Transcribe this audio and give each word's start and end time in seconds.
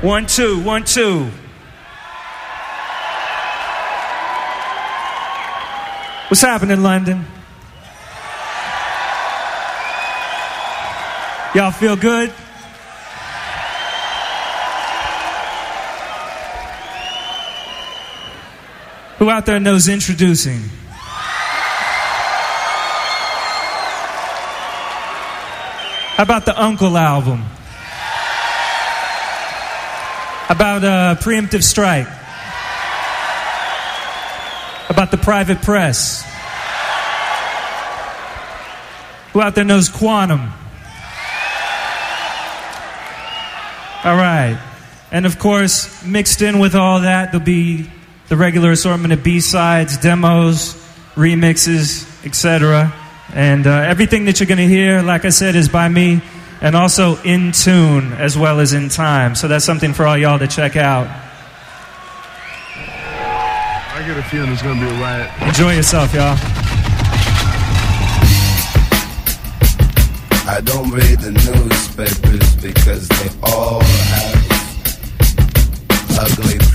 One, 0.00 0.26
two, 0.26 0.60
one, 0.62 0.84
two. 0.84 1.28
What's 6.28 6.40
happening, 6.40 6.84
London? 6.84 7.24
Y'all 11.52 11.72
feel 11.72 11.96
good? 11.96 12.30
Who 19.18 19.28
out 19.28 19.46
there 19.46 19.58
knows 19.58 19.88
introducing? 19.88 20.60
How 26.14 26.22
about 26.22 26.44
the 26.44 26.56
Uncle 26.56 26.96
album? 26.96 27.44
About 30.48 30.82
uh, 30.82 31.14
Preemptive 31.20 31.62
Strike? 31.62 32.06
About 34.88 35.10
the 35.10 35.18
Private 35.18 35.60
Press? 35.60 36.22
Who 39.32 39.42
out 39.42 39.54
there 39.54 39.64
knows 39.64 39.90
Quantum? 39.90 40.40
All 44.04 44.16
right. 44.16 44.58
And 45.12 45.26
of 45.26 45.38
course, 45.38 46.02
mixed 46.02 46.40
in 46.40 46.60
with 46.60 46.74
all 46.74 47.02
that, 47.02 47.32
there'll 47.32 47.44
be 47.44 47.90
the 48.28 48.36
regular 48.36 48.72
assortment 48.72 49.12
of 49.12 49.22
B-sides, 49.22 49.98
demos, 49.98 50.74
remixes, 51.14 52.24
etc. 52.24 52.92
And 53.34 53.66
uh, 53.66 53.70
everything 53.70 54.24
that 54.24 54.40
you're 54.40 54.46
going 54.46 54.58
to 54.58 54.66
hear, 54.66 55.02
like 55.02 55.26
I 55.26 55.28
said, 55.28 55.56
is 55.56 55.68
by 55.68 55.88
me 55.88 56.22
and 56.60 56.74
also 56.74 57.16
in 57.22 57.52
tune 57.52 58.12
as 58.14 58.36
well 58.36 58.60
as 58.60 58.72
in 58.72 58.88
time. 58.88 59.34
So 59.34 59.48
that's 59.48 59.64
something 59.64 59.92
for 59.92 60.06
all 60.06 60.16
y'all 60.16 60.38
to 60.38 60.46
check 60.46 60.76
out. 60.76 61.06
I 63.94 64.02
get 64.06 64.16
a 64.16 64.22
feeling 64.22 64.52
it's 64.52 64.62
gonna 64.62 64.80
be 64.80 64.86
a 64.86 65.00
riot. 65.00 65.30
Enjoy 65.42 65.74
yourself, 65.74 66.14
y'all. 66.14 66.36
I 70.48 70.60
don't 70.62 70.90
read 70.90 71.20
the 71.20 71.32
newspapers 71.32 72.56
because 72.56 73.08
they 73.08 73.28
all 73.42 73.82
have 73.82 74.48
ugly 76.18 76.67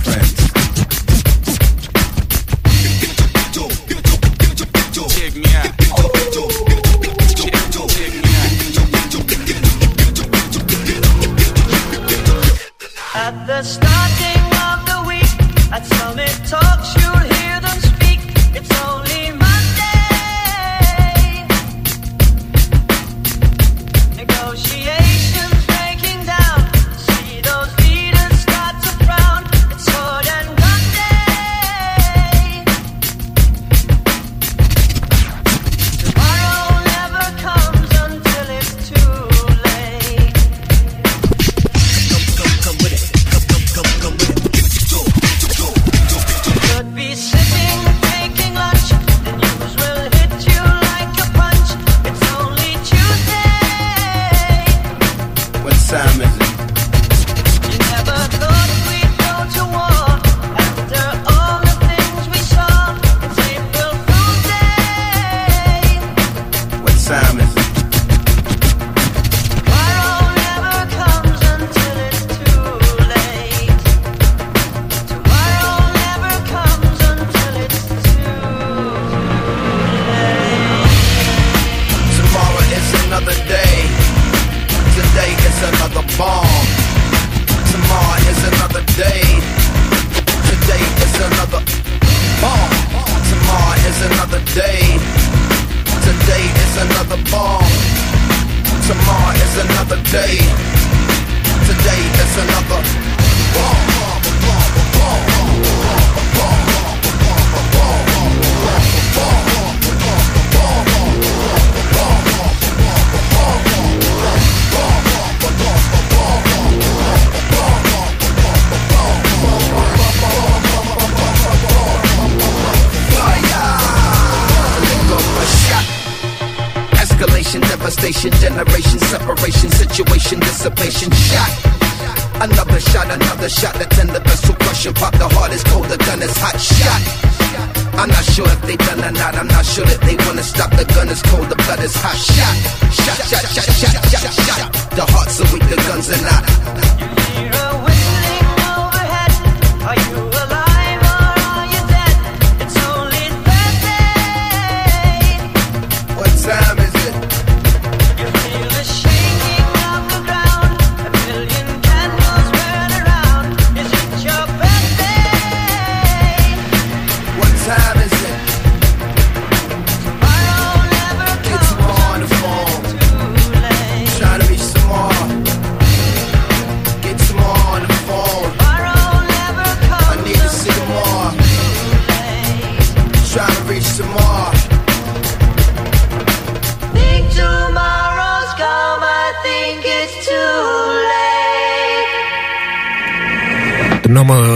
I'm 137.96 138.08
not 138.08 138.24
sure 138.24 138.46
if 138.48 138.60
they 138.62 138.76
done 138.76 139.04
or 139.04 139.12
not, 139.12 139.34
I'm 139.36 139.48
not 139.48 139.64
sure 139.64 139.84
that 139.84 140.00
they 140.02 140.16
wanna 140.26 140.42
stop. 140.42 140.70
The 140.70 140.84
gun 140.84 141.08
is 141.08 141.22
cold, 141.22 141.48
the 141.48 141.56
blood 141.56 141.80
is 141.80 141.94
hot, 141.94 142.16
shot. 142.16 142.56
Shot, 142.92 143.20
shot, 143.30 143.44
shot, 143.54 143.68
shot, 143.70 143.94
shot, 144.10 144.34
shot. 144.46 144.90
The 144.96 145.04
hearts 145.08 145.40
are 145.40 145.48
weak, 145.52 145.64
the 145.68 145.76
guns 145.86 146.10
are 146.10 146.22
not. 146.22 147.23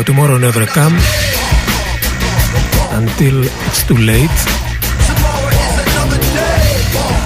Tomorrow, 0.08 0.38
tomorrow 0.38 0.46
never 0.49 0.64
come 0.78 0.96
until 2.99 3.37
it's 3.66 3.82
too 3.88 3.99
late. 4.10 4.38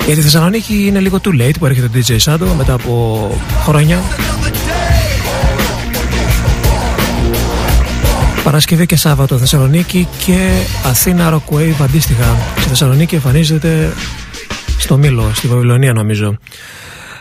Για 0.07 0.15
τη 0.15 0.21
Θεσσαλονίκη 0.21 0.87
είναι 0.87 1.01
λίγο 1.01 1.21
too 1.25 1.41
late 1.41 1.55
που 1.59 1.67
έρχεται 1.67 1.89
το 1.89 1.99
DJ 1.99 2.17
Shadow 2.19 2.55
μετά 2.57 2.73
από 2.73 3.35
χρόνια. 3.65 4.03
Παρασκευή 8.45 8.87
και 8.87 8.97
Σάββατο 8.97 9.39
Θεσσαλονίκη 9.39 10.09
και 10.25 10.51
Αθήνα 10.85 11.35
Rockwave 11.35 11.83
αντίστοιχα. 11.83 12.37
Στη 12.59 12.69
Θεσσαλονίκη 12.69 13.15
εμφανίζεται 13.15 13.93
στο 14.79 14.97
Μήλο, 14.97 15.31
στη 15.35 15.47
Βαβυλωνία 15.47 15.93
νομίζω. 15.93 16.39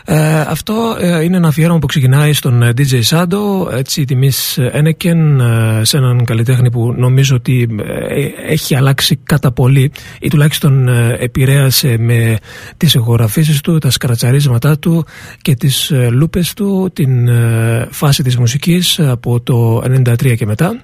Ε, 0.04 0.40
αυτό 0.40 0.96
ε, 1.00 1.22
είναι 1.22 1.36
ένα 1.36 1.48
αφιέρωμα 1.48 1.78
που 1.78 1.86
ξεκινάει 1.86 2.32
στον 2.32 2.62
ε, 2.62 2.72
DJ 2.76 3.02
Sando, 3.08 3.72
έτσι 3.72 4.04
τιμής 4.04 4.58
Ένεκεν, 4.58 5.40
ε, 5.40 5.84
σε 5.84 5.96
έναν 5.96 6.24
καλλιτέχνη 6.24 6.70
που 6.70 6.94
νομίζω 6.96 7.36
ότι 7.36 7.68
ε, 8.08 8.52
έχει 8.52 8.74
αλλάξει 8.74 9.16
κατά 9.16 9.52
πολύ 9.52 9.92
ή 10.20 10.28
τουλάχιστον 10.28 10.88
ε, 10.88 11.16
επηρέασε 11.18 11.96
με 11.98 12.36
τις 12.76 12.94
εγγραφήσεις 12.94 13.60
του, 13.60 13.78
τα 13.78 13.90
σκρατσαρίσματά 13.90 14.78
του 14.78 15.06
και 15.42 15.54
τις 15.54 15.90
ε, 15.90 16.08
λούπες 16.10 16.54
του 16.54 16.90
την 16.92 17.28
ε, 17.28 17.88
φάση 17.90 18.22
της 18.22 18.36
μουσικής 18.36 19.00
από 19.00 19.40
το 19.40 19.82
93 20.06 20.36
και 20.36 20.46
μετά. 20.46 20.76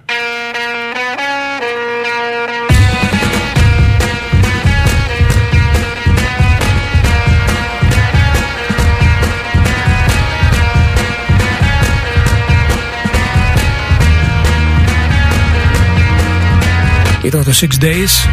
Ήταν 17.28 17.44
το 17.44 17.52
Six 17.60 17.84
Days 17.84 18.28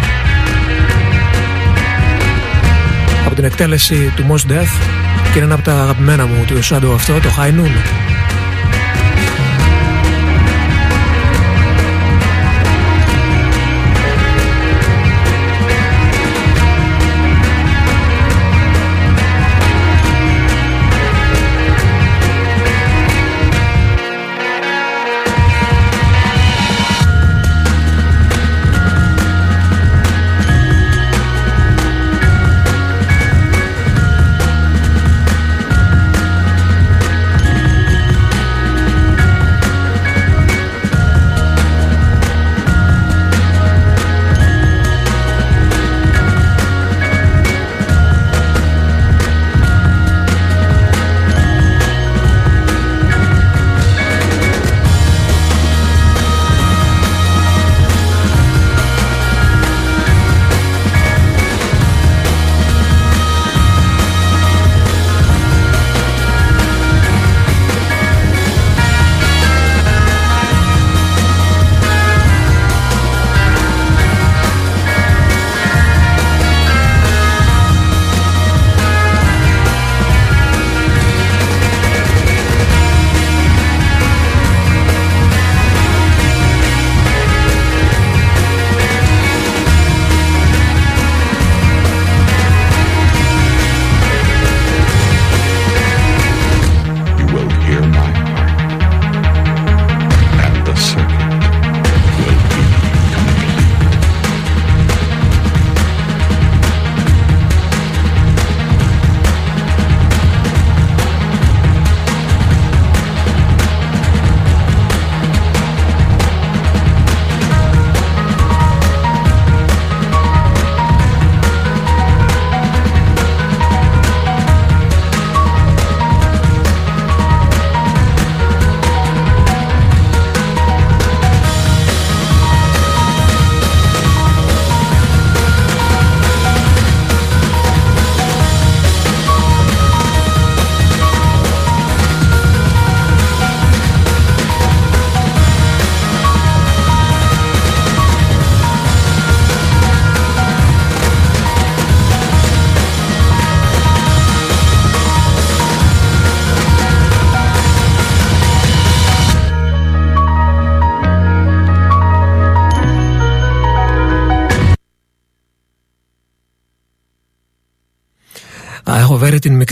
από 3.25 3.35
την 3.35 3.43
εκτέλεση 3.43 4.13
του 4.15 4.25
Mos 4.29 4.51
Def 4.51 4.67
και 5.31 5.35
είναι 5.35 5.45
ένα 5.45 5.53
από 5.53 5.63
τα 5.63 5.81
αγαπημένα 5.81 6.25
μου 6.25 6.45
του 6.47 6.59
Shadow 6.63 6.93
αυτό, 6.93 7.13
το 7.13 7.29
High 7.37 7.59
Noon. 7.59 7.71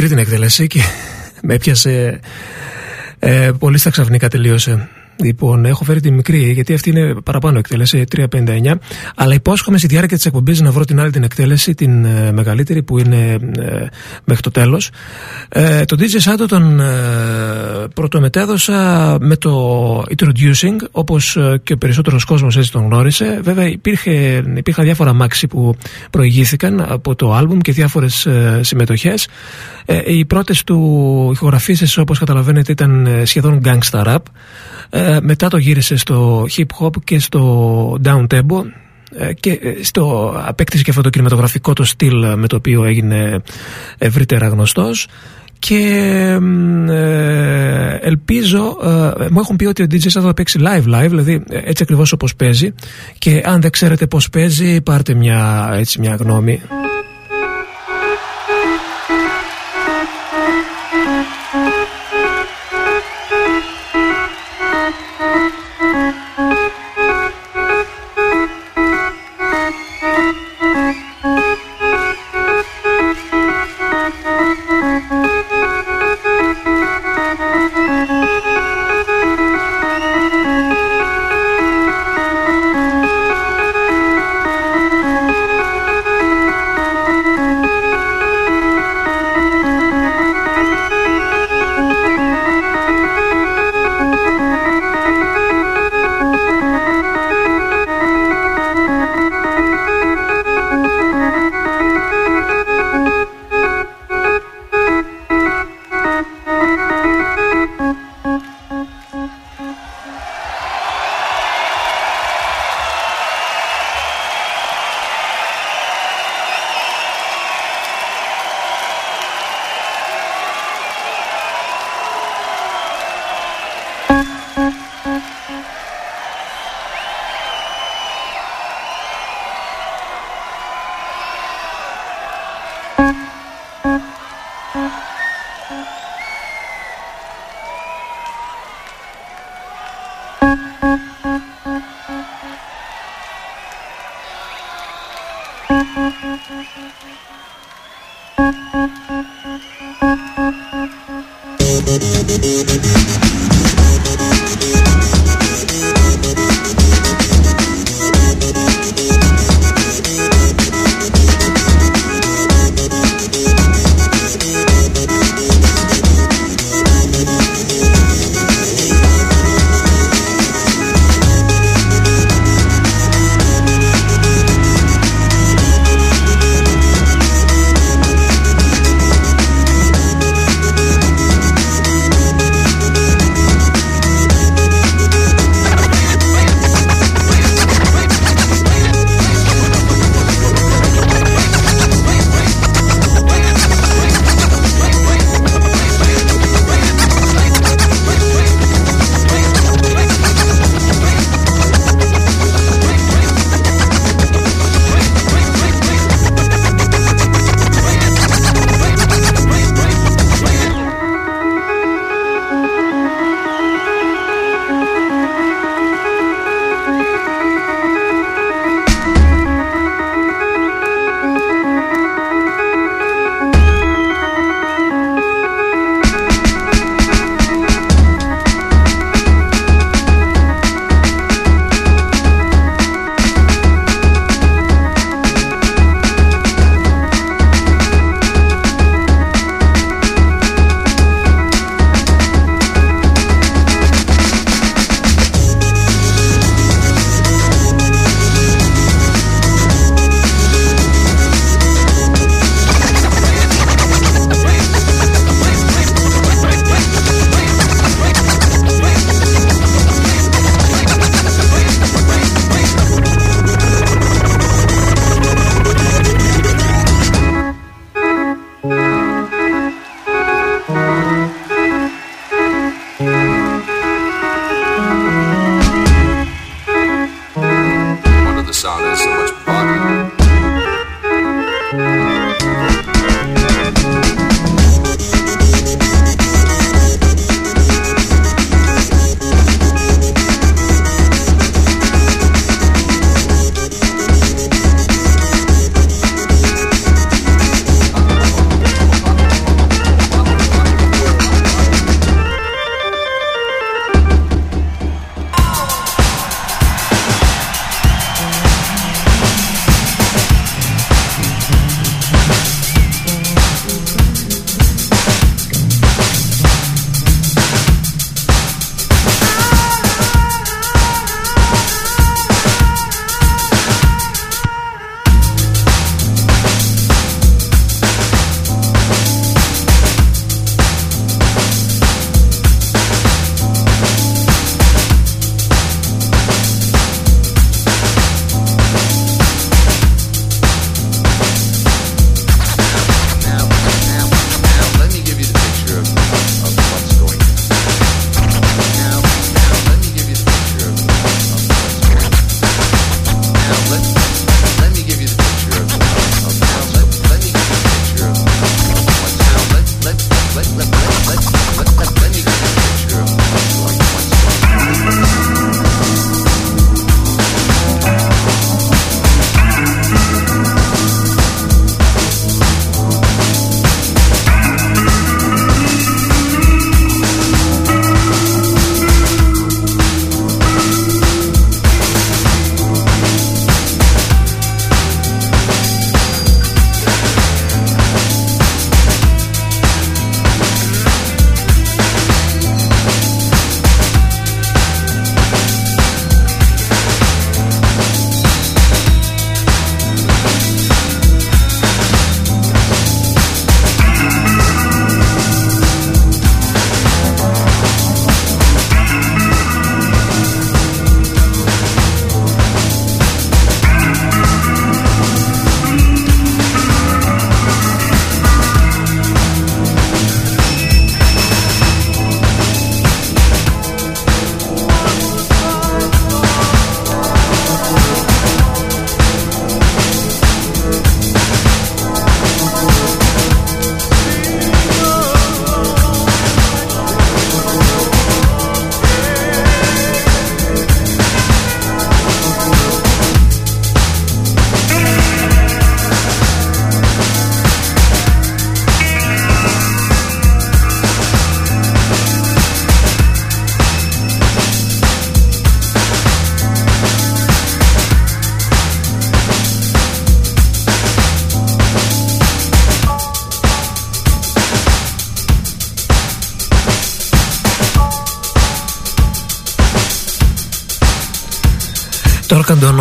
Μικρή 0.04 0.18
την 0.18 0.34
εκτέλεση 0.34 0.68
και 0.68 0.80
με 1.42 1.54
έπιασε 1.54 2.20
ε, 3.20 3.52
πολύ 3.60 3.78
στα 3.78 3.90
ξαφνικά 3.90 4.28
τελείωσε. 4.28 4.90
Λοιπόν, 5.24 5.66
έχω 5.66 5.84
φέρει 5.84 6.00
τη 6.00 6.12
μικρή, 6.12 6.52
γιατί 6.52 6.74
αυτή 6.74 6.90
είναι 6.90 7.16
παραπάνω 7.24 7.58
εκτέλεση, 7.58 8.04
3,59. 8.16 8.74
Αλλά 9.16 9.34
υπόσχομαι 9.34 9.78
στη 9.78 9.88
διάρκεια 9.88 10.18
της 10.18 10.26
εκπομπής 10.26 10.62
να 10.62 10.72
βρω 10.72 10.86
την 10.86 11.00
άλλη 11.00 11.12
την 11.12 11.24
εκτέλεση, 11.24 11.74
την 11.74 12.06
ε, 12.06 12.32
μεγαλύτερη 12.32 12.84
που 12.84 13.00
είναι 13.00 13.32
ε, 13.58 13.86
μέχρι 14.24 14.42
το 14.44 14.52
τέλος. 14.52 14.90
Ε, 15.50 15.86
το 15.86 15.98
DJ 16.00 16.32
Shadow 16.32 16.48
τον 16.48 16.80
ε, 16.80 16.86
πρωτομετέδωσα 17.94 19.18
με 19.22 19.36
το 19.36 20.04
Introducing, 20.18 20.76
όπως 20.92 21.38
και 21.64 21.74
ο 21.74 21.78
περισσότερος 21.78 22.24
κόσμος 22.24 22.58
έτσι 22.58 22.72
τον 22.72 22.86
γνώρισε. 22.86 23.40
Βέβαια, 23.44 23.68
υπήρχε, 23.68 24.44
υπήρχαν 24.56 24.86
διάφορα 24.86 25.14
μάξι 25.14 25.48
που 25.48 25.76
προηγήθηκαν 26.10 26.86
από 26.90 27.16
το 27.16 27.38
album 27.38 27.58
και 27.62 27.72
διάφορες 27.72 28.26
ε, 28.26 28.60
συμμετοχές. 28.64 29.28
Ε, 29.86 30.02
οι 30.06 30.26
πρώτες 30.26 30.64
του 30.64 31.30
ηχογραφήσεις, 31.34 31.98
όπως 31.98 32.20
καταλαβαίνετε, 32.20 32.72
ήταν 32.72 33.06
ε, 33.06 33.26
σχεδόν 33.26 33.62
gangsta 33.64 34.04
rap. 34.04 34.18
Ε, 34.90 35.13
μετά 35.22 35.48
το 35.48 35.58
γύρισε 35.58 35.98
στο 35.98 36.46
hip 36.56 36.86
hop 36.86 37.04
και 37.04 37.20
στο 37.20 37.98
down 38.04 38.28
tempo 38.28 38.62
ε, 39.18 39.34
και 39.34 39.52
ε, 39.52 39.84
στο 39.84 40.36
απέκτησε 40.46 40.84
και 40.84 40.90
αυτό 40.90 41.02
το 41.02 41.10
κινηματογραφικό 41.10 41.74
το 41.74 41.84
στυλ 41.84 42.38
με 42.38 42.48
το 42.48 42.56
οποίο 42.56 42.84
έγινε 42.84 43.42
ευρύτερα 43.98 44.48
γνωστός. 44.48 45.08
Και 45.60 46.38
μ, 46.42 46.90
ε, 46.90 48.00
ελπίζω 48.02 48.78
ε, 48.84 49.28
μου 49.32 49.40
έχουν 49.40 49.56
πει 49.56 49.66
ότι 49.66 49.84
ο 49.84 49.86
DJ 49.92 50.08
θα 50.08 50.22
το 50.22 50.34
παίξει 50.34 50.60
live 50.62 50.94
live 50.96 51.10
δηλαδή 51.10 51.44
ε, 51.50 51.58
έτσι 51.58 51.84
ακριβώς 51.84 52.12
όπως 52.12 52.36
παίζει. 52.36 52.74
Και 53.18 53.42
αν 53.46 53.62
δεν 53.62 53.72
ξέρετε 53.72 54.08
πως 54.08 54.30
παίζει 54.30 54.82
πάρτε 54.82 55.14
μια, 55.14 55.70
έτσι, 55.74 56.00
μια 56.00 56.16
γνώμη 56.16 56.62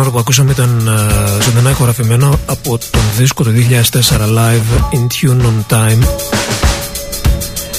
Mark 0.03 0.05
and 0.05 0.09
Honor 0.09 0.11
που 0.11 0.19
ακούσαμε 0.19 0.51
ήταν 0.51 0.81
uh, 0.87 1.41
ζωντανά 1.43 1.69
ηχογραφημένο 1.69 2.39
από 2.45 2.77
τον 2.91 3.01
δίσκο 3.17 3.43
του 3.43 3.51
2004 3.51 3.99
Live 4.19 4.95
In 4.95 5.07
Tune 5.07 5.41
On 5.41 5.73
Time. 5.73 6.07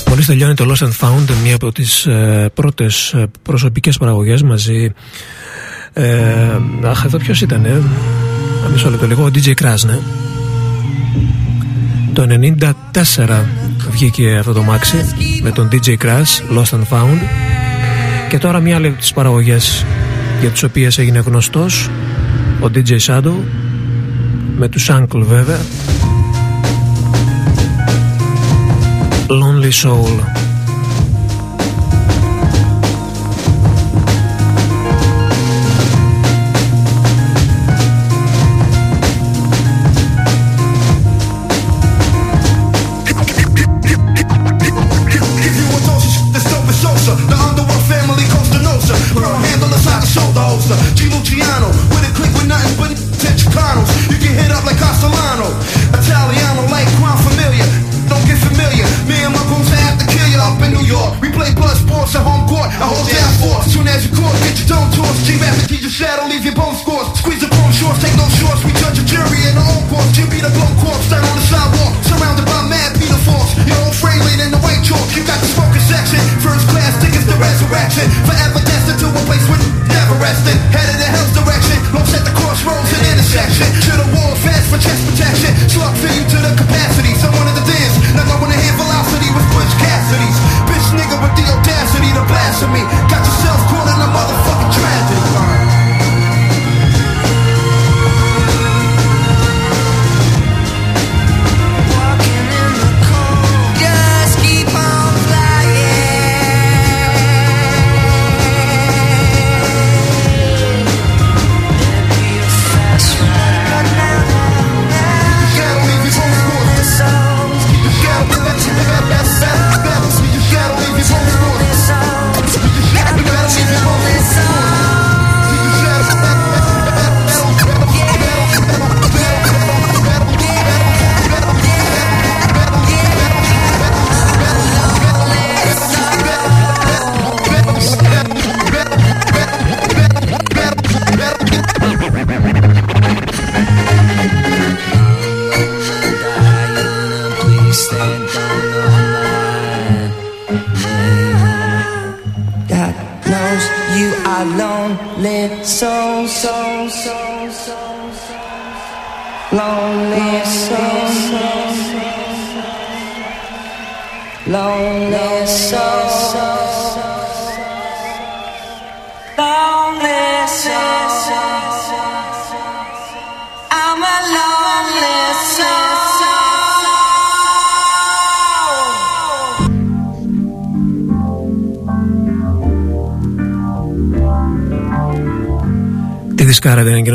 Μόλις 0.08 0.26
τελειώνει 0.26 0.54
το 0.54 0.64
Lost 0.70 0.84
and 0.84 0.92
Found 1.00 1.30
μία 1.44 1.54
από 1.54 1.72
τις 1.72 2.06
uh, 2.08 2.46
πρώτες 2.54 3.14
uh, 3.16 3.24
προσωπικές 3.42 3.98
παραγωγές 3.98 4.42
μαζί 4.42 4.92
ε, 5.92 6.06
Αχ 6.84 7.04
εδώ 7.04 7.18
ποιος 7.18 7.40
ήταν 7.40 7.64
ε; 7.64 7.82
Μισό 8.72 8.90
λεπτό 8.90 9.06
λίγο 9.06 9.24
Ο 9.24 9.30
DJ 9.34 9.48
Crash 9.48 9.84
ναι. 9.86 9.98
Το 12.12 12.26
94 13.16 13.44
βγήκε 13.90 14.36
αυτό 14.38 14.52
το 14.52 14.62
μάξι 14.62 14.96
με 15.42 15.50
τον 15.50 15.68
DJ 15.72 15.88
Crash 15.88 16.58
Lost 16.58 16.78
and 16.78 16.86
Found. 16.90 17.18
Και 18.28 18.38
τώρα 18.38 18.60
μία 18.60 18.76
άλλη 18.76 18.86
από 18.86 18.98
τις 18.98 19.12
παραγωγές 19.12 19.84
για 20.40 20.50
τις 20.50 20.62
οποίες 20.62 20.98
έγινε 20.98 21.18
γνωστός 21.18 21.90
ο 22.60 22.70
DJ 22.74 22.98
Shadow 22.98 23.34
με 24.56 24.68
τους 24.68 24.90
Uncle 24.90 25.22
βέβαια 25.22 25.60
Lonely 29.28 29.70
Soul 29.82 30.33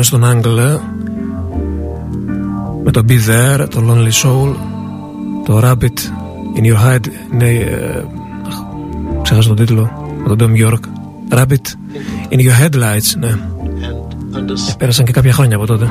έγινε 0.00 0.02
στον 0.02 0.22
Angle 0.24 0.80
με 2.84 2.90
το 2.90 3.04
Be 3.08 3.12
There, 3.12 3.66
το 3.70 3.80
Lonely 3.88 4.12
Soul 4.22 4.54
το 5.44 5.60
Rabbit 5.64 5.98
in 6.56 6.64
Your 6.64 6.86
Head 6.86 7.00
ναι, 7.30 7.48
ε, 7.48 8.04
ξέχασα 9.22 9.48
τον 9.48 9.56
τίτλο 9.56 9.90
με 10.26 10.36
τον 10.36 10.54
Dom 10.54 10.66
York. 10.66 10.80
Rabbit 11.38 11.66
in 12.30 12.38
Your 12.38 12.64
Headlights 12.64 13.18
ναι. 13.18 13.28
Ε, 13.28 14.74
πέρασαν 14.78 15.04
και 15.04 15.12
κάποια 15.12 15.32
χρόνια 15.32 15.56
από 15.56 15.66
τότε. 15.66 15.90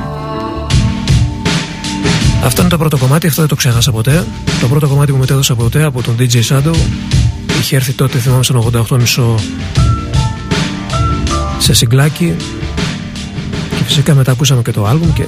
Αυτό 2.44 2.60
είναι 2.60 2.70
το 2.70 2.78
πρώτο 2.78 2.98
κομμάτι, 2.98 3.26
αυτό 3.26 3.40
δεν 3.40 3.48
το 3.48 3.56
ξέχασα 3.56 3.92
ποτέ. 3.92 4.24
Το 4.60 4.66
πρώτο 4.68 4.88
κομμάτι 4.88 5.12
που 5.12 5.18
μετέδωσα 5.18 5.54
ποτέ 5.54 5.82
από 5.84 6.02
τον 6.02 6.16
DJ 6.18 6.34
Shadow 6.48 6.74
είχε 7.60 7.76
έρθει 7.76 7.92
τότε 7.92 8.18
θυμάμαι 8.18 8.42
στον 8.42 8.70
88,5 8.72 9.34
σε 11.58 11.74
συγκλάκι 11.74 12.34
Φυσικά 13.92 14.14
μετά 14.14 14.32
ακούσαμε 14.32 14.62
και 14.62 14.72
το 14.72 14.86
άλμπουμ 14.86 15.12
και 15.12 15.26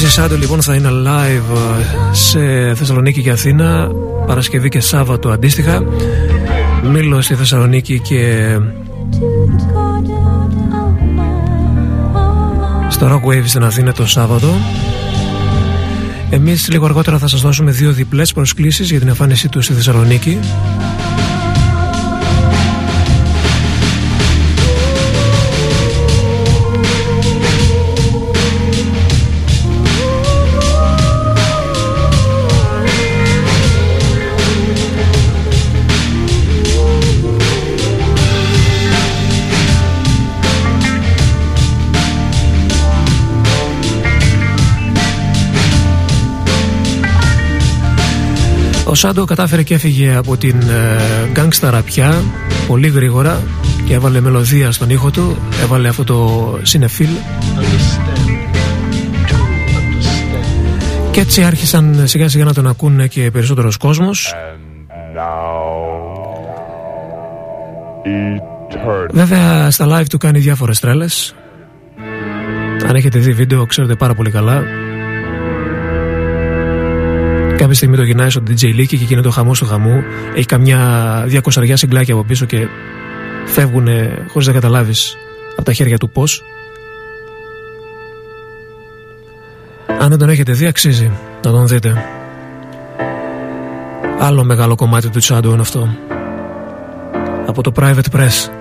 DJ 0.00 0.24
Shadow 0.24 0.38
λοιπόν 0.38 0.62
θα 0.62 0.74
είναι 0.74 0.88
live 0.92 1.56
ε, 1.56 2.14
σε 2.14 2.74
Θεσσαλονίκη 2.74 3.22
και 3.22 3.30
Αθήνα 3.30 3.90
Παρασκευή 4.26 4.68
και 4.68 4.80
Σάββατο 4.80 5.28
αντίστοιχα. 5.28 5.84
Μήλο 6.82 7.20
στη 7.20 7.34
Θεσσαλονίκη 7.34 8.00
και 8.00 8.56
στο 12.88 13.06
Rock 13.08 13.28
Wave 13.28 13.42
στην 13.44 13.64
Αθήνα 13.64 13.92
το 13.92 14.06
Σάββατο. 14.06 14.54
Εμείς 16.30 16.68
λίγο 16.70 16.84
αργότερα 16.84 17.18
θα 17.18 17.28
σας 17.28 17.40
δώσουμε 17.40 17.70
δύο 17.70 17.92
διπλές 17.92 18.32
προσκλήσεις 18.32 18.90
για 18.90 18.98
την 18.98 19.08
εμφάνισή 19.08 19.48
τους 19.48 19.64
στη 19.64 19.74
Θεσσαλονίκη 19.74 20.38
Ο 48.90 48.94
Σάντο 48.94 49.24
κατάφερε 49.24 49.62
και 49.62 49.74
έφυγε 49.74 50.14
από 50.14 50.36
την 50.36 50.56
ε, 50.60 51.30
γκάγκστα 51.32 51.70
ραπιά 51.70 52.22
πολύ 52.66 52.88
γρήγορα 52.88 53.42
και 53.86 53.94
έβαλε 53.94 54.20
μελωδία 54.20 54.72
στον 54.72 54.90
ήχο 54.90 55.10
του, 55.10 55.36
έβαλε 55.62 55.88
αυτό 55.88 56.04
το 56.04 56.58
συνεφίλ 56.62 57.08
και 61.10 61.20
έτσι 61.20 61.42
άρχισαν 61.42 62.02
σιγά 62.04 62.28
σιγά 62.28 62.44
να 62.44 62.52
τον 62.54 62.66
ακούνε 62.66 63.06
και 63.06 63.30
περισσότερος 63.30 63.76
κόσμος. 63.76 64.34
Βέβαια 69.10 69.70
στα 69.70 69.86
live 69.88 70.06
του 70.08 70.18
κάνει 70.18 70.38
διάφορες 70.38 70.80
τρέλες. 70.80 71.34
Αν 72.88 72.94
έχετε 72.94 73.18
δει 73.18 73.32
βίντεο 73.32 73.66
ξέρετε 73.66 73.94
πάρα 73.94 74.14
πολύ 74.14 74.30
καλά 74.30 74.62
Κάποια 77.60 77.74
στιγμή 77.74 77.96
το 77.96 78.02
γυρνάει 78.02 78.30
στο 78.30 78.42
DJ 78.46 78.64
Leaky 78.64 78.86
και 78.86 78.96
γίνεται 78.96 79.20
το 79.20 79.30
χαμό 79.30 79.52
του 79.52 79.66
χαμού. 79.66 80.02
Έχει 80.34 80.46
καμιά 80.46 81.22
διακοσαριά 81.26 81.76
συγκλάκια 81.76 82.14
από 82.14 82.24
πίσω 82.24 82.46
και 82.46 82.68
φεύγουν 83.46 83.88
χωρίς 84.28 84.46
να 84.46 84.52
καταλάβεις 84.52 85.16
από 85.52 85.64
τα 85.64 85.72
χέρια 85.72 85.98
του 85.98 86.10
πώς. 86.10 86.42
Αν 90.00 90.08
δεν 90.08 90.18
τον 90.18 90.28
έχετε 90.28 90.52
δει, 90.52 90.66
αξίζει 90.66 91.12
να 91.44 91.50
τον 91.50 91.66
δείτε. 91.66 92.04
Άλλο 94.18 94.44
μεγάλο 94.44 94.74
κομμάτι 94.74 95.08
του 95.08 95.18
τσάντου 95.18 95.50
είναι 95.50 95.60
αυτό. 95.60 95.88
Από 97.46 97.62
το 97.62 97.72
Private 97.76 98.16
Press. 98.16 98.59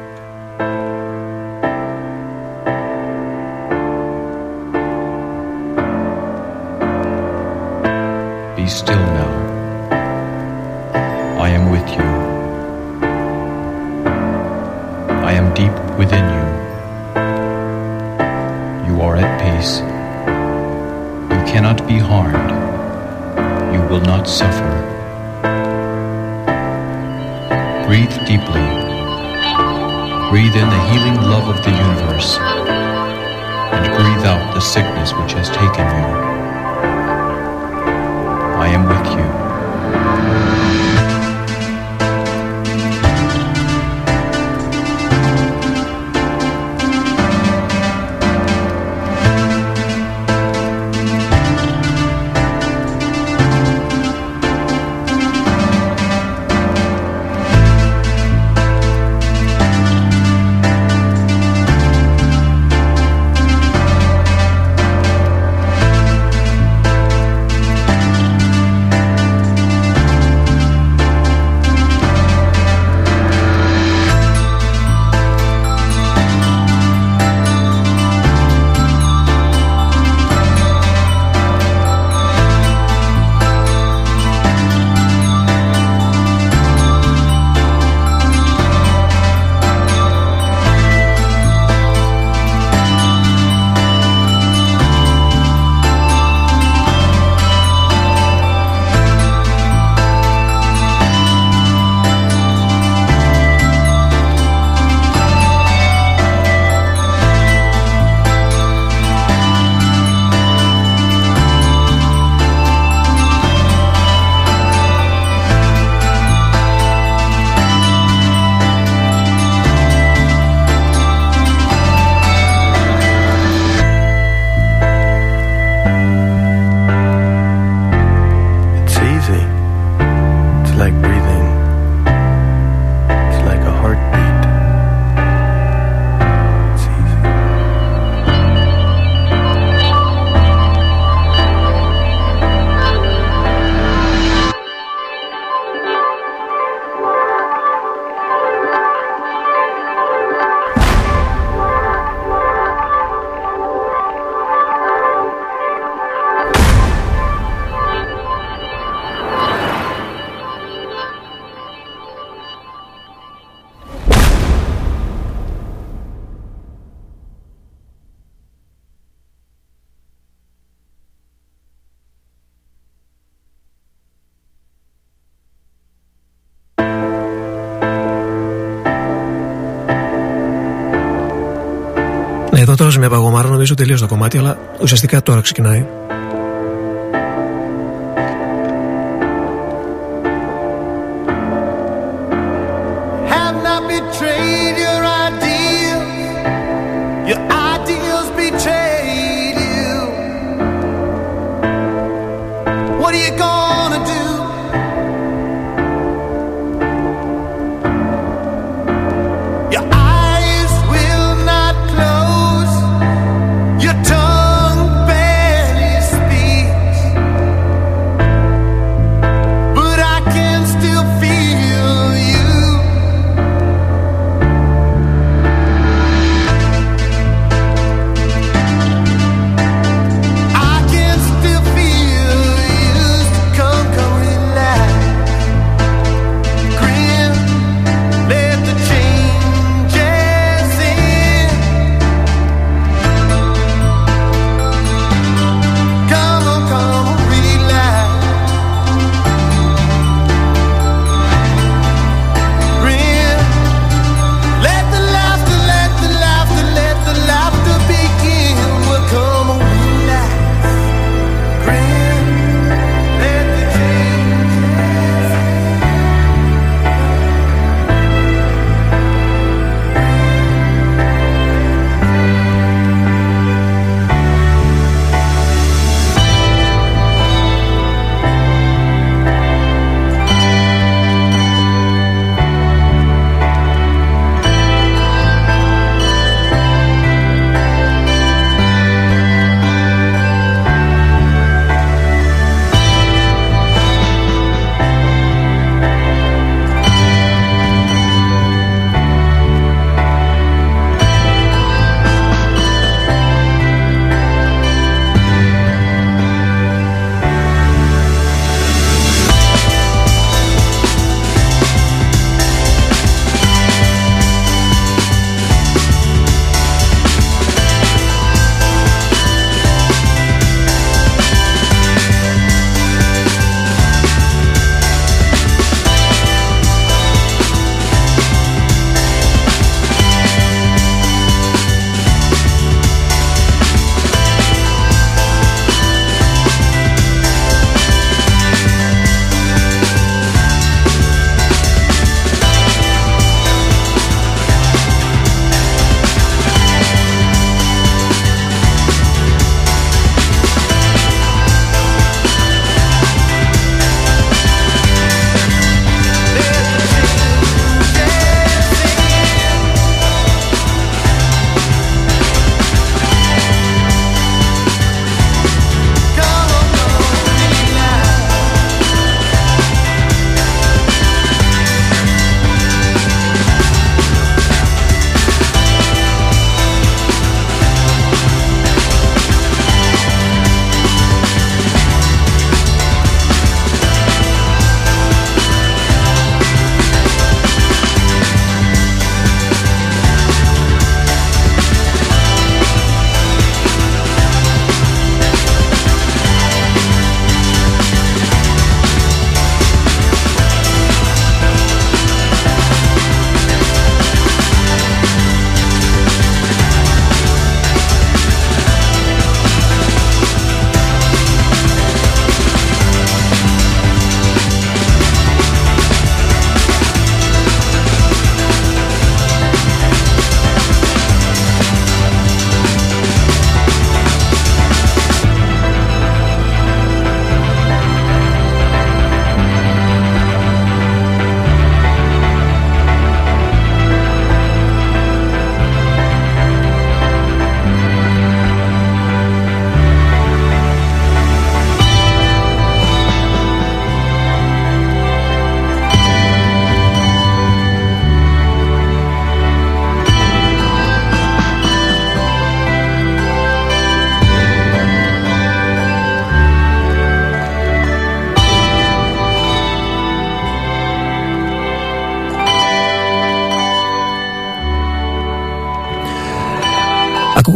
Ναι, 182.90 182.96
εδώ 182.96 183.00
τώρα 183.00 183.00
μια 183.00 183.10
παγωμάρα, 183.10 183.50
νομίζω 183.50 183.74
τελείωσε 183.74 184.02
το 184.02 184.10
κομμάτι, 184.10 184.38
αλλά 184.38 184.58
ουσιαστικά 184.82 185.22
τώρα 185.22 185.42
ξεκινάει. 185.42 185.86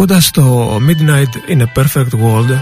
Ακούγοντας 0.03 0.31
το 0.31 0.75
Midnight 0.87 1.51
in 1.51 1.61
a 1.61 1.65
Perfect 1.75 2.09
World 2.23 2.61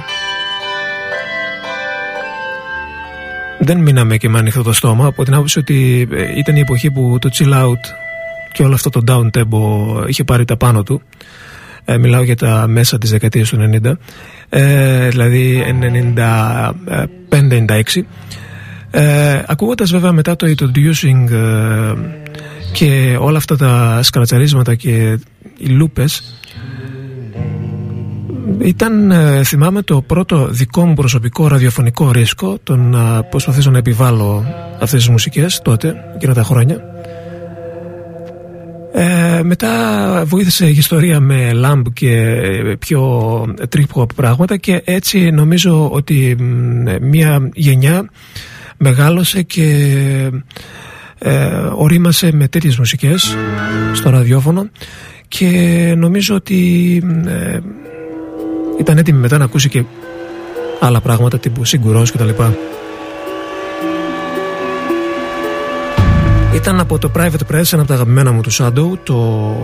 δεν 3.60 3.78
μείναμε 3.78 4.18
και 4.18 4.30
με 4.30 4.40
ανοιχτό 4.40 4.64
το 4.64 4.74
στόμα 4.74 5.06
από 5.06 5.24
την 5.24 5.34
άποψη 5.34 5.60
ότι 5.60 6.08
ε, 6.12 6.38
ήταν 6.38 6.56
η 6.56 6.60
εποχή 6.60 6.92
που 6.92 7.18
το 7.22 7.30
chill 7.34 7.54
out 7.54 7.80
και 8.52 8.64
όλο 8.64 8.74
αυτό 8.74 8.90
το 8.90 9.02
down 9.08 9.30
tempo 9.40 9.60
είχε 10.08 10.24
πάρει 10.24 10.46
τα 10.46 10.58
πάνω 10.58 10.84
του. 10.84 11.02
Ε, 11.86 11.98
μιλάω 11.98 12.24
για 12.24 12.36
τα 12.36 12.68
μέσα 12.68 12.98
της 12.98 13.10
δεκαετίας 13.10 13.50
του 13.50 13.80
90 13.84 13.94
ε, 14.50 15.10
δηλαδή 15.10 15.64
95-96 17.30 17.82
ε, 18.92 19.42
ακούγοντας 19.48 19.92
βέβαια 19.92 20.12
μετά 20.12 20.36
το 20.36 20.54
introducing 20.58 21.32
ε, 21.32 21.94
και 22.72 23.18
όλα 23.20 23.38
αυτά 23.38 23.58
τα 23.58 24.00
σκρατσαρίσματα 24.04 24.76
και 24.76 25.20
οι 25.58 25.68
λούπες 25.68 26.36
ήταν, 28.60 29.12
ε, 29.12 29.44
θυμάμαι, 29.44 29.82
το 29.82 30.02
πρώτο 30.02 30.48
δικό 30.48 30.86
μου 30.86 30.94
προσωπικό 30.94 31.48
ραδιοφωνικό 31.48 32.12
ρίσκο 32.12 32.58
το 32.64 32.76
να 32.76 33.24
προσπαθήσω 33.24 33.72
να 33.72 33.78
επιβάλλω 33.78 34.46
αυτές 34.74 35.00
τις 35.00 35.10
μουσικές 35.10 35.62
τότε, 35.64 35.96
εκείνα 36.16 36.34
τα 36.34 36.44
χρόνια. 36.44 36.78
Ε, 38.94 39.42
μετά 39.44 40.24
βοήθησε 40.26 40.66
η 40.68 40.76
ιστορία 40.78 41.20
με 41.20 41.54
λάμπ 41.54 41.86
και 41.94 42.36
πιο 42.80 43.42
trip 43.76 44.06
πράγματα 44.16 44.58
και 44.58 44.82
έτσι 44.86 45.32
νομίζω 45.32 45.90
ότι 45.90 46.36
μια 47.02 47.50
γενιά 47.54 48.10
μεγάλωσε 48.78 49.42
και 49.42 49.66
ε, 51.18 51.46
ορίμασε 51.76 52.32
με 52.34 52.48
τέτοιες 52.48 52.78
μουσικές 52.78 53.36
στο 53.94 54.10
ραδιόφωνο 54.10 54.70
και 55.28 55.94
νομίζω 55.98 56.36
ότι 56.36 57.04
ε, 57.26 57.60
ήταν 58.82 58.98
έτοιμη 58.98 59.20
μετά 59.20 59.38
να 59.38 59.44
ακούσει 59.44 59.70
και 59.70 59.84
άλλα 60.80 61.02
πράγματα 61.02 61.40
τύπου 61.40 61.66
Σιγκουρός 61.66 62.12
και 62.12 62.18
τα 62.18 62.26
λοιπά. 62.26 62.56
Ήταν 66.54 66.80
από 66.80 66.98
το 66.98 67.12
Private 67.16 67.54
Press, 67.54 67.74
ένα 67.74 67.82
από 67.82 67.88
τα 67.88 67.94
αγαπημένα 67.94 68.32
μου 68.32 68.42
του 68.42 68.52
Shadow, 68.52 68.98
το 69.04 69.56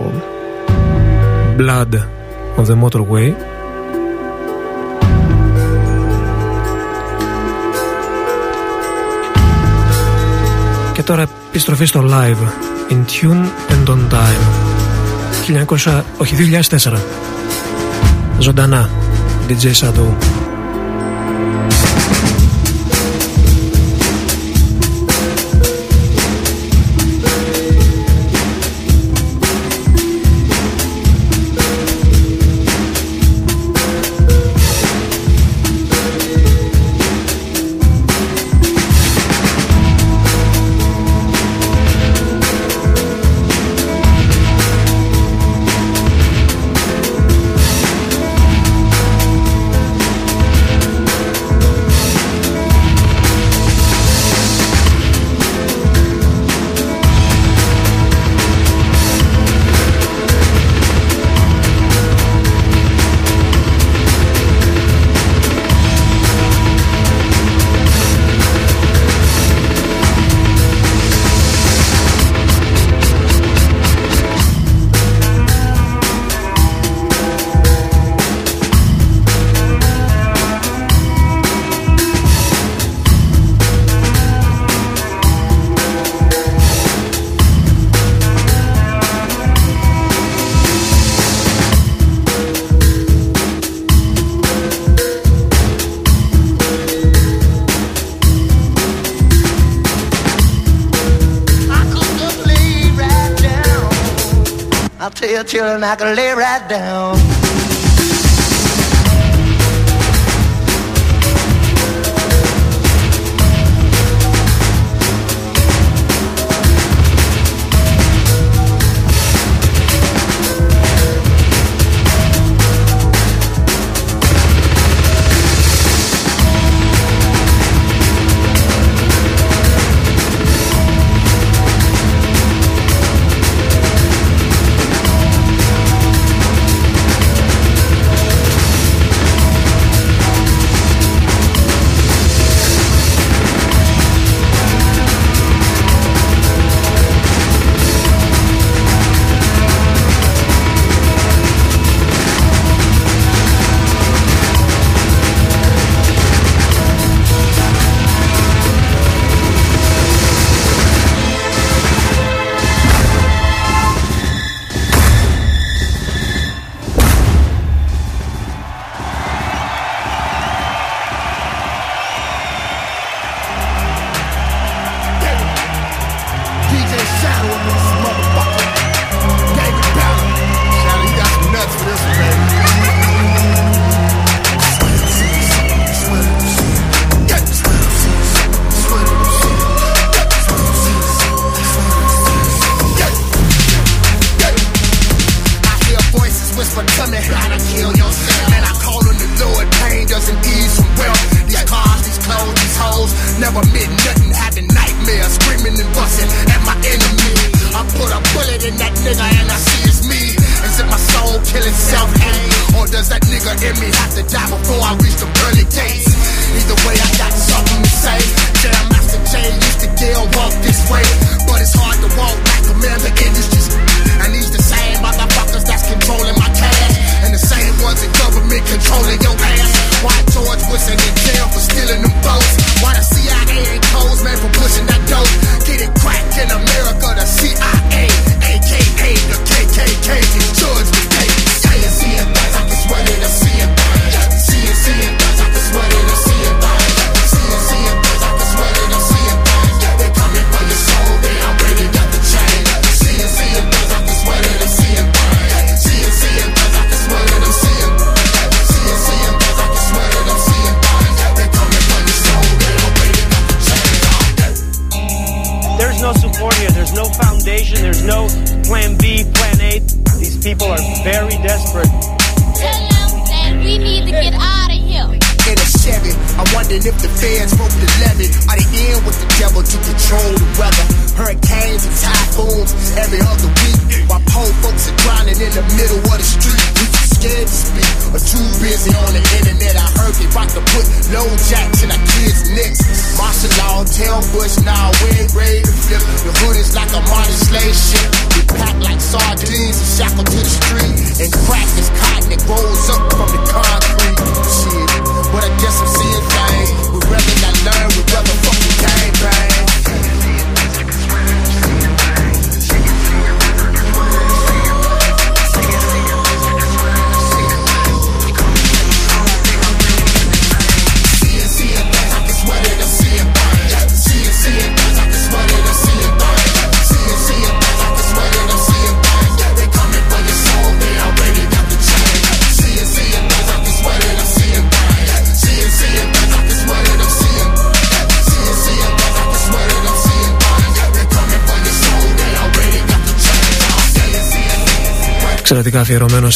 Blood 1.58 1.94
of 2.56 2.64
the 2.66 2.82
Motorway. 2.82 3.32
Και 10.92 11.02
τώρα 11.02 11.26
επιστροφή 11.48 11.84
στο 11.84 12.04
live 12.10 12.48
In 12.92 12.94
Tune 12.94 13.44
and 13.68 13.90
On 13.90 14.14
Time 14.14 14.44
1900, 15.86 16.02
όχι 16.18 16.34
2004 16.68 16.92
Ζωντανά 18.38 18.90
जैसा 19.56 19.90
दो 19.90 20.06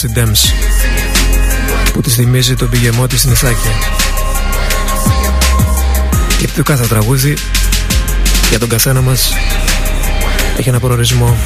Dixie 0.03 0.19
Dems 0.19 0.53
που 1.93 2.01
της 2.01 2.15
θυμίζει 2.15 2.55
τον 2.55 2.69
πηγεμό 2.71 3.07
της 3.07 3.21
στην 3.21 3.37
Και 6.39 6.49
πιο 6.49 6.63
κάθε 6.63 6.87
τραγούδι 6.87 7.37
για 8.49 8.59
τον 8.59 8.69
καθένα 8.69 9.01
μας 9.01 9.33
έχει 10.57 10.69
ένα 10.69 10.81
προορισμό. 10.81 11.37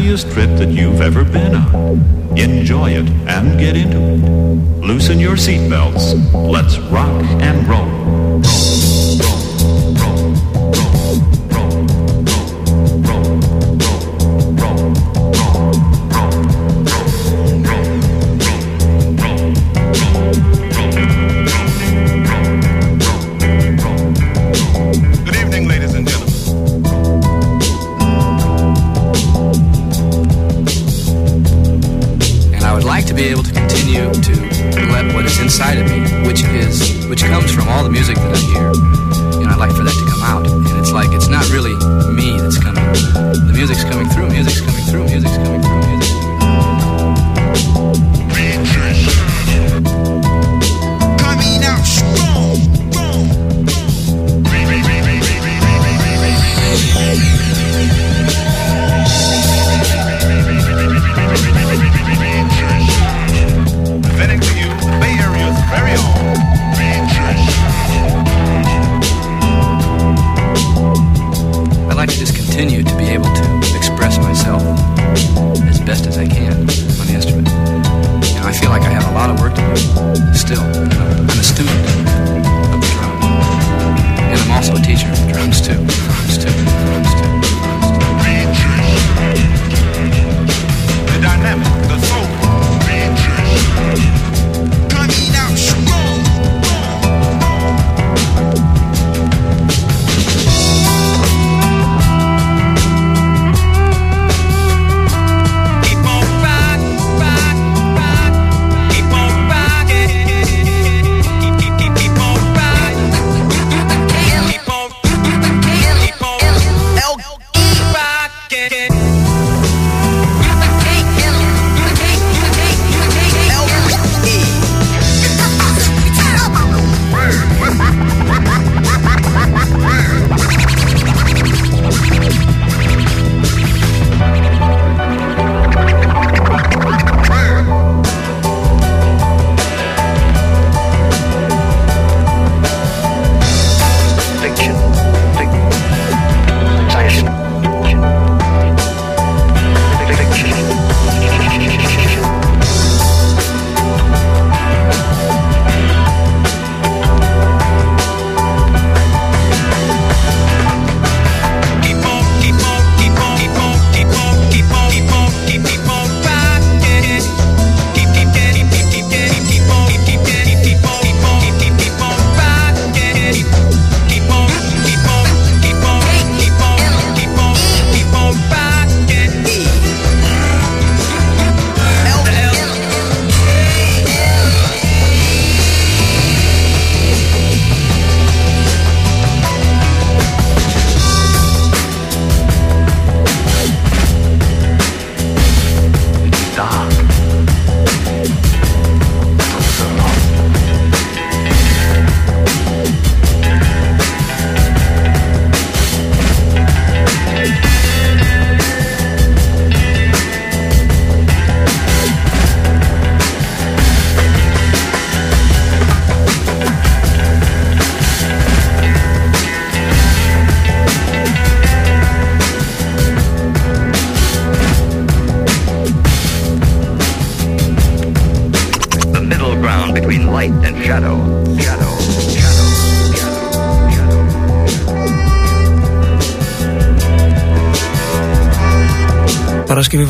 trendiest 0.00 0.32
trip 0.32 0.48
that 0.58 0.70
you've 0.70 1.00
ever 1.00 1.24
been 1.24 1.54
on. 1.54 2.38
Enjoy 2.38 2.90
it 2.90 3.08
and 3.28 3.58
get 3.58 3.76
into 3.76 3.98
it. 3.98 4.86
Loosen 4.86 5.18
your 5.18 5.36
seatbelts. 5.36 6.32
Let's 6.50 6.78
rock 6.78 7.22
and 7.42 7.68
roll. 7.68 7.99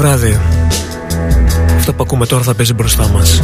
Βράδυ. 0.01 0.41
Αυτό 1.77 1.93
που 1.93 2.03
ακούμε 2.03 2.27
τώρα 2.27 2.43
θα 2.43 2.55
παίζει 2.55 2.75
μπροστά 2.75 3.09
μας. 3.09 3.43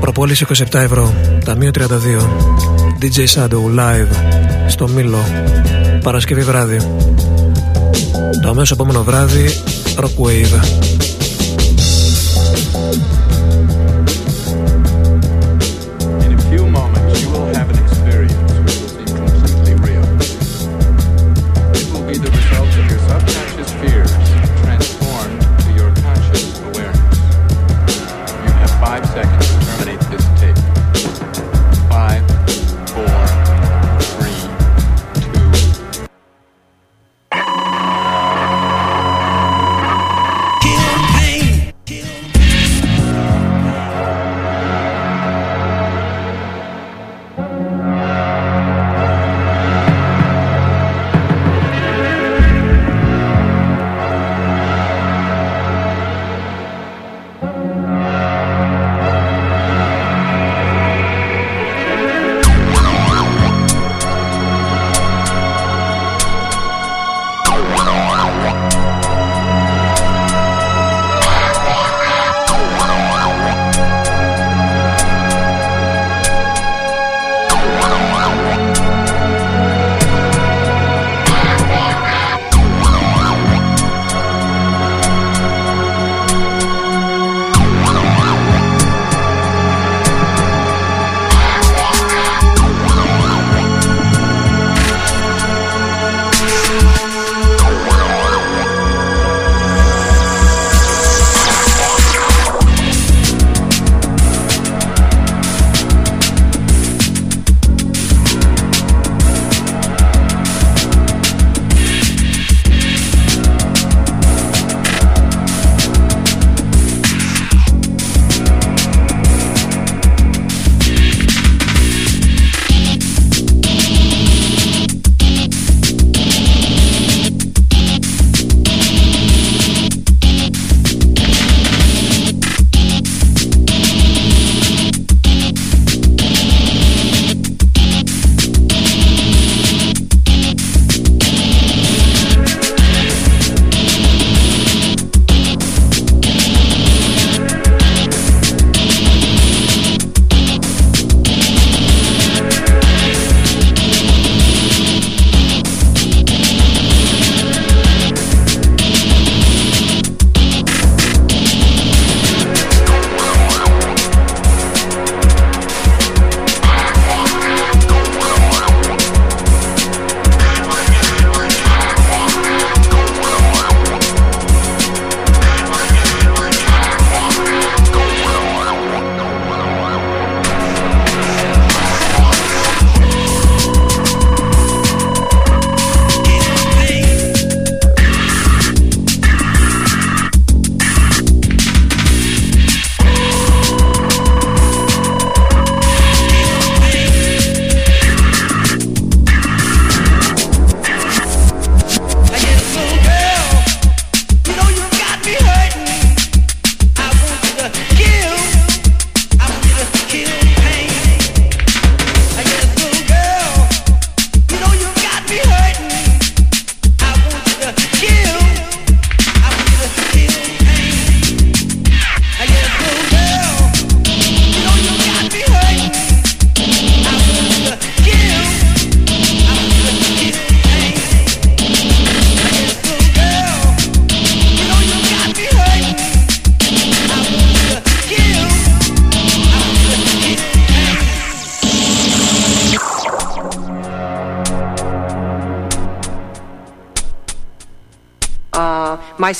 Προπόληση 0.00 0.46
27 0.48 0.64
ευρώ. 0.72 1.14
Ταμείο 1.44 1.70
32. 1.70 1.82
DJ 3.00 3.26
Shadow 3.34 3.78
live 3.78 4.08
στο 4.66 4.88
Μήλο. 4.88 5.18
Παρασκευή 6.02 6.40
βράδυ. 6.42 6.76
Το 8.42 8.48
αμέσως 8.48 8.70
επόμενο 8.70 9.02
βράδυ 9.02 9.44
Rockwave. 9.96 11.15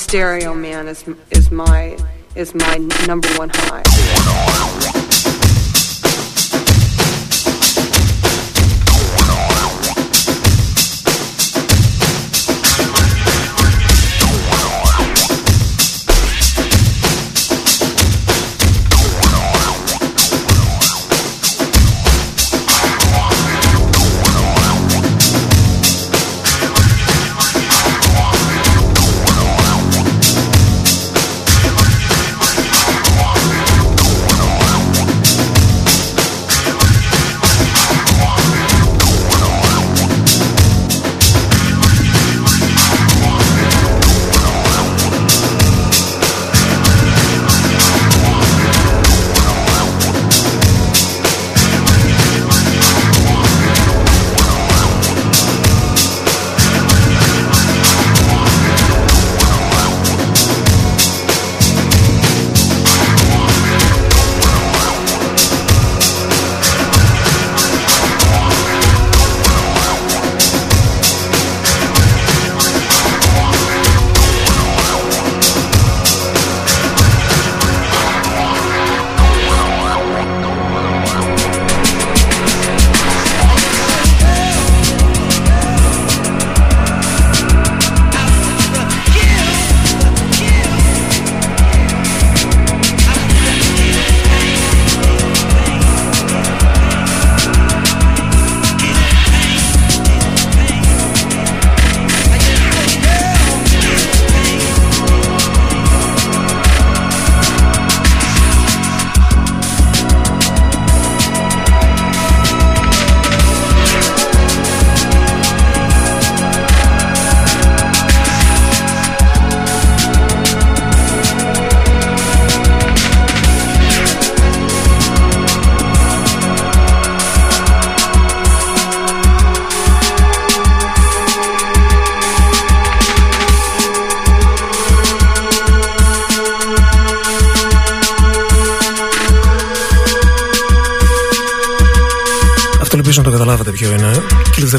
Stereo 0.07 0.53
man 0.53 0.87
is 0.87 1.03
is 1.31 1.51
my 1.51 1.97
is 2.33 2.55
my 2.55 2.77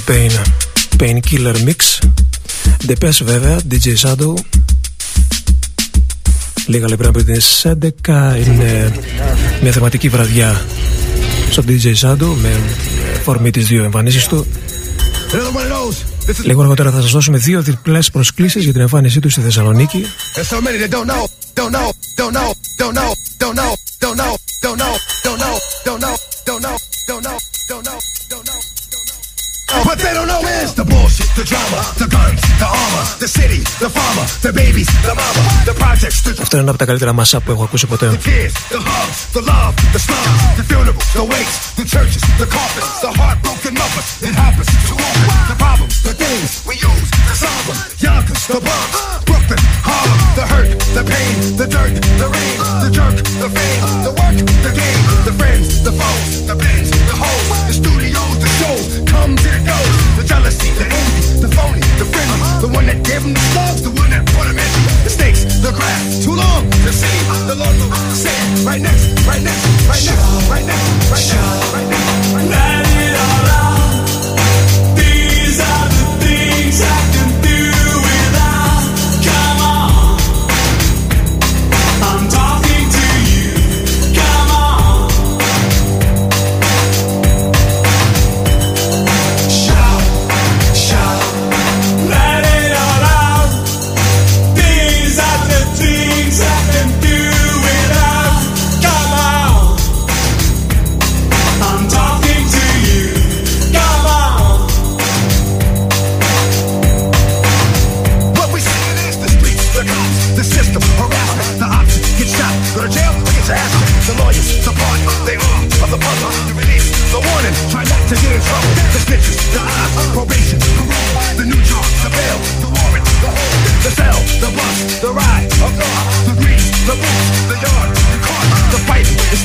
Pain. 0.08 1.20
Killer 1.20 1.56
Mix. 1.64 2.00
The 2.86 2.94
Depeche 2.94 3.24
βέβαια, 3.24 3.58
DJ 3.70 3.96
Shadow. 4.02 4.34
Λίγα 6.66 6.88
λεπτά 6.88 7.10
πριν 7.10 7.24
τις 7.24 7.66
11 8.06 8.36
είναι 8.46 8.92
μια 9.62 9.72
θεματική 9.72 10.08
βραδιά 10.08 10.64
στο 11.50 11.62
DJ 11.68 11.94
Shadow 11.94 12.34
με 12.42 12.60
φορμή 13.24 13.50
τις 13.50 13.66
δύο 13.66 13.84
εμφανίσεις 13.84 14.26
του. 14.26 14.46
Λίγο 16.42 16.60
αργότερα 16.60 16.90
θα 16.90 17.00
σας 17.00 17.10
δώσουμε 17.10 17.38
δύο 17.38 17.62
διπλές 17.62 18.10
προσκλήσεις 18.10 18.64
για 18.64 18.72
την 18.72 18.80
εμφάνισή 18.80 19.20
του 19.20 19.28
στη 19.30 19.40
Θεσσαλονίκη. 19.40 20.04
don't 20.90 21.06
know, 21.10 21.24
don't 21.54 21.72
know, 21.76 21.88
don't 22.78 22.94
know, 22.94 23.10
don't 23.40 23.56
know, 23.56 24.36
don't 27.04 27.22
know, 27.22 27.36
don't 27.68 27.84
know. 27.86 28.17
But 29.84 29.98
they 30.04 30.12
don't 30.12 30.28
know 30.32 30.42
is 30.60 30.74
the 30.74 30.84
bullshit, 30.84 31.30
the 31.38 31.44
drama, 31.50 31.80
the 32.02 32.08
guns, 32.16 32.40
the 32.62 32.68
armor, 32.82 33.04
the 33.22 33.28
city, 33.38 33.60
the 33.82 33.90
farmer, 33.96 34.26
the 34.46 34.52
babies, 34.52 34.88
the 35.08 35.14
mama, 35.20 35.42
the 35.68 35.74
projects. 35.82 36.18
The... 36.26 36.30
Αυτό 36.42 36.56
είναι 36.56 36.66
ένα 36.66 36.70
από 36.70 36.78
τα 36.78 36.84
καλύτερα 36.84 37.12
mashup 37.18 37.42
που 37.44 37.50
έχω 37.50 37.62
ακούσει 37.62 37.86
ποτέ. 37.86 38.06
The 38.10 38.28
kids, 38.28 38.54
the 38.74 38.80
hugs, 38.88 39.18
the 39.36 39.42
love, 39.52 39.74
the 39.94 40.00
slums, 40.06 40.40
the 40.58 40.64
funerals, 40.70 41.06
the 41.18 41.24
wakes, 41.32 41.56
the 41.78 41.86
churches, 41.92 42.22
the 42.42 42.48
coffins, 42.56 42.92
the 43.04 43.10
heartbroken 43.18 43.74
mothers. 43.80 44.08
It 44.28 44.34
happens 44.42 44.68
to 44.88 44.94
all. 45.04 45.16
The 45.50 45.56
problems, 45.64 45.94
the 46.08 46.14
things 46.22 46.48
we 46.68 46.74
use 46.90 47.08
to 47.28 47.34
solve 47.44 47.64
them. 47.68 47.78
Yonkers, 48.06 48.42
the 48.54 48.60
bums, 48.66 48.94
Brooklyn, 49.28 49.60
Harlem, 49.88 50.20
the 50.38 50.44
hurt, 50.52 50.70
the 50.96 51.04
pain, 51.12 51.34
the 51.60 51.66
dirt, 51.74 51.94
the 52.20 52.28
rain, 52.36 52.56
the 52.82 52.90
jerk, 52.96 53.16
the 53.42 53.48
fame. 53.56 53.87
right 68.68 68.82
next, 68.82 69.08
right 69.26 69.42
next, 69.42 69.88
right 69.88 70.04
next, 70.04 70.50
right 70.50 70.66
next, 70.66 71.10
right 71.10 71.26
next. 71.26 71.67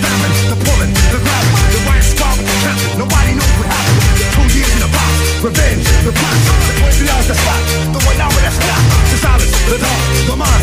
stabbing, 0.04 0.36
the 0.52 0.58
pulling, 0.68 0.94
the 1.16 1.20
grabbing, 1.24 1.56
the 1.72 1.82
right 1.88 2.04
scarf, 2.04 2.38
the 2.38 2.56
capping. 2.64 3.00
Nobody 3.00 3.32
knows 3.40 3.54
what 3.56 3.68
happened. 3.72 4.00
Two 4.36 4.46
years 4.52 4.72
in 4.76 4.80
the 4.84 4.92
box, 4.92 5.14
revenge, 5.40 5.88
the 6.04 6.12
plot. 6.12 6.38
The 6.68 6.74
way 6.84 6.92
you 7.00 7.06
the 7.08 7.36
spot, 7.40 7.62
the 7.96 8.00
one 8.04 8.20
hour 8.20 8.36
with 8.36 8.44
that. 8.44 8.82
The 9.12 9.18
silence, 9.24 9.54
the 9.72 9.78
dark, 9.80 10.02
the 10.28 10.36
mind. 10.36 10.63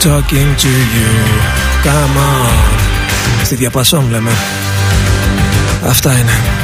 Talking 0.00 0.56
to 0.56 0.72
you. 0.94 1.10
Come 1.84 2.16
on. 2.16 3.44
Στη 3.44 3.54
διαπασόν 3.54 4.10
λέμε. 4.10 4.30
Αυτά 5.86 6.12
είναι 6.18 6.59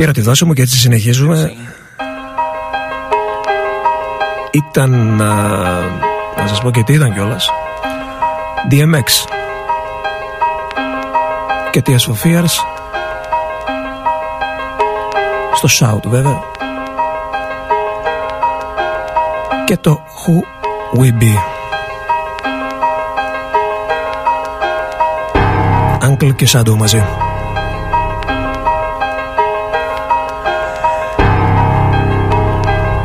Πήρα 0.00 0.12
τη 0.12 0.20
δόση 0.20 0.44
μου 0.44 0.52
και 0.52 0.62
έτσι 0.62 0.78
συνεχίζουμε. 0.78 1.52
Ήταν 4.50 5.20
α, 5.20 5.34
Να 6.36 6.46
σας 6.46 6.60
πω 6.60 6.70
και 6.70 6.82
τι 6.82 6.92
ήταν 6.92 7.12
κιόλας. 7.12 7.48
DMX 8.70 9.28
Και 11.70 11.82
Tears 11.86 11.90
for 11.90 12.26
Fears. 12.26 12.50
Στο 15.54 15.68
Shout 15.80 16.02
βέβαια. 16.08 16.42
Και 19.64 19.76
το 19.76 20.00
Who 20.26 20.42
We 21.00 21.22
Be. 21.22 21.36
Uncle 26.08 26.34
και 26.36 26.48
Shadow 26.52 26.76
μαζί 26.76 27.04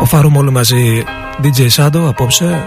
Ο 0.06 0.08
Φάρουμε 0.08 0.38
όλοι 0.38 0.52
μαζί 0.52 1.04
DJ 1.44 1.66
Σάντο 1.68 2.08
απόψε. 2.08 2.64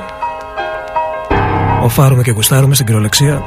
Ο 1.83 1.89
Φάρουμε 1.89 2.23
και 2.23 2.31
Γουστάρουμε 2.31 2.75
στην 2.75 2.87
κυριολεξία. 2.87 3.43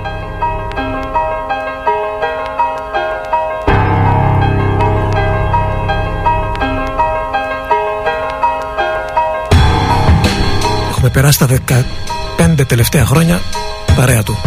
Έχουμε 10.89 11.09
περάσει 11.09 11.39
τα 11.39 11.47
15 12.57 12.67
τελευταία 12.67 13.05
χρόνια 13.05 13.39
παρέα 13.95 14.23
του 14.23 14.37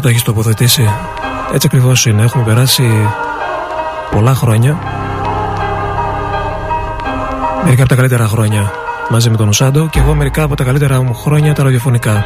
Σωστά 0.00 0.12
το 0.12 0.18
έχεις 0.18 0.22
τοποθετήσει. 0.34 0.88
Έτσι 1.52 1.66
ακριβώς 1.70 2.06
είναι. 2.06 2.22
Έχουμε 2.22 2.44
περάσει 2.44 2.82
πολλά 4.10 4.34
χρόνια. 4.34 4.78
Μερικά 7.64 7.80
από 7.82 7.90
τα 7.90 7.96
καλύτερα 7.96 8.26
χρόνια 8.26 8.72
μαζί 9.10 9.30
με 9.30 9.36
τον 9.36 9.48
Ουσάντο 9.48 9.88
και 9.88 9.98
εγώ 9.98 10.14
μερικά 10.14 10.42
από 10.42 10.56
τα 10.56 10.64
καλύτερα 10.64 11.02
μου 11.02 11.14
χρόνια 11.14 11.54
τα 11.54 11.62
ραδιοφωνικά. 11.62 12.24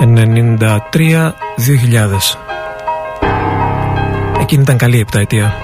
«93-2000». 0.00 1.32
Εκείνη 4.40 4.62
ήταν 4.62 4.76
καλή 4.76 5.00
επταετία. 5.00 5.54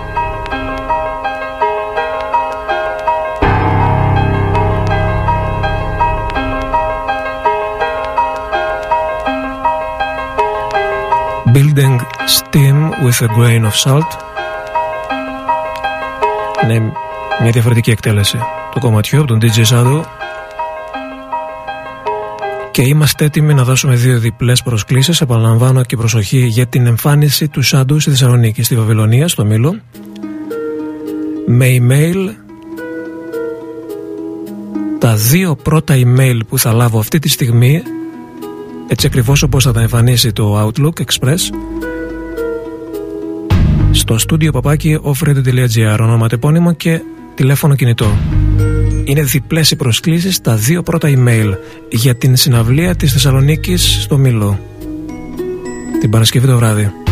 Building 11.56 12.00
steam 12.38 12.78
with 13.04 13.18
a 13.22 13.28
grain 13.36 13.64
of 13.64 13.74
salt. 13.84 14.10
Είναι 16.64 16.92
μια 17.42 17.50
διαφορετική 17.50 17.90
εκτέλεση 17.90 18.38
του 18.70 18.78
κομματιού 18.80 19.18
από 19.18 19.26
τον 19.26 19.38
DJ 19.42 19.64
Shadow. 19.72 20.02
Και 22.70 22.82
είμαστε 22.82 23.24
έτοιμοι 23.24 23.54
να 23.54 23.64
δώσουμε 23.64 23.94
δύο 23.94 24.18
διπλές 24.18 24.62
προσκλήσεις. 24.62 25.20
Επαναλαμβάνω 25.20 25.84
και 25.84 25.96
προσοχή 25.96 26.46
για 26.46 26.66
την 26.66 26.86
εμφάνιση 26.86 27.48
του 27.48 27.64
Shadow 27.64 27.96
στη 27.98 28.10
Θεσσαλονίκη 28.10 28.62
στη 28.62 28.76
Βαβυλωνία, 28.76 29.28
στο 29.28 29.44
Μήλο. 29.44 29.80
Με 31.46 31.66
email. 31.78 32.28
Τα 34.98 35.14
δύο 35.14 35.56
πρώτα 35.56 35.94
email 35.96 36.38
που 36.48 36.58
θα 36.58 36.72
λάβω 36.72 36.98
αυτή 36.98 37.18
τη 37.18 37.28
στιγμή 37.28 37.82
έτσι 38.88 39.06
ακριβώς 39.06 39.42
όπως 39.42 39.64
θα 39.64 39.72
τα 39.72 39.80
εμφανίσει 39.80 40.32
το 40.32 40.66
Outlook 40.66 41.02
Express 41.04 41.38
στο 43.90 44.18
στούντιο 44.18 44.52
παπάκι 44.52 45.00
offradio.gr 45.02 45.98
ονοματεπώνυμο 46.00 46.72
και 46.72 47.00
τηλέφωνο 47.34 47.74
κινητό. 47.74 48.16
Είναι 49.04 49.22
διπλές 49.22 49.70
οι 49.70 49.76
προσκλήσεις 49.76 50.40
τα 50.40 50.54
δύο 50.54 50.82
πρώτα 50.82 51.08
email 51.08 51.54
για 51.88 52.14
την 52.14 52.36
συναυλία 52.36 52.96
της 52.96 53.12
Θεσσαλονίκης 53.12 54.02
στο 54.02 54.16
Μήλο 54.18 54.60
την 56.00 56.10
Παρασκευή 56.10 56.46
το 56.46 56.56
βράδυ. 56.56 57.05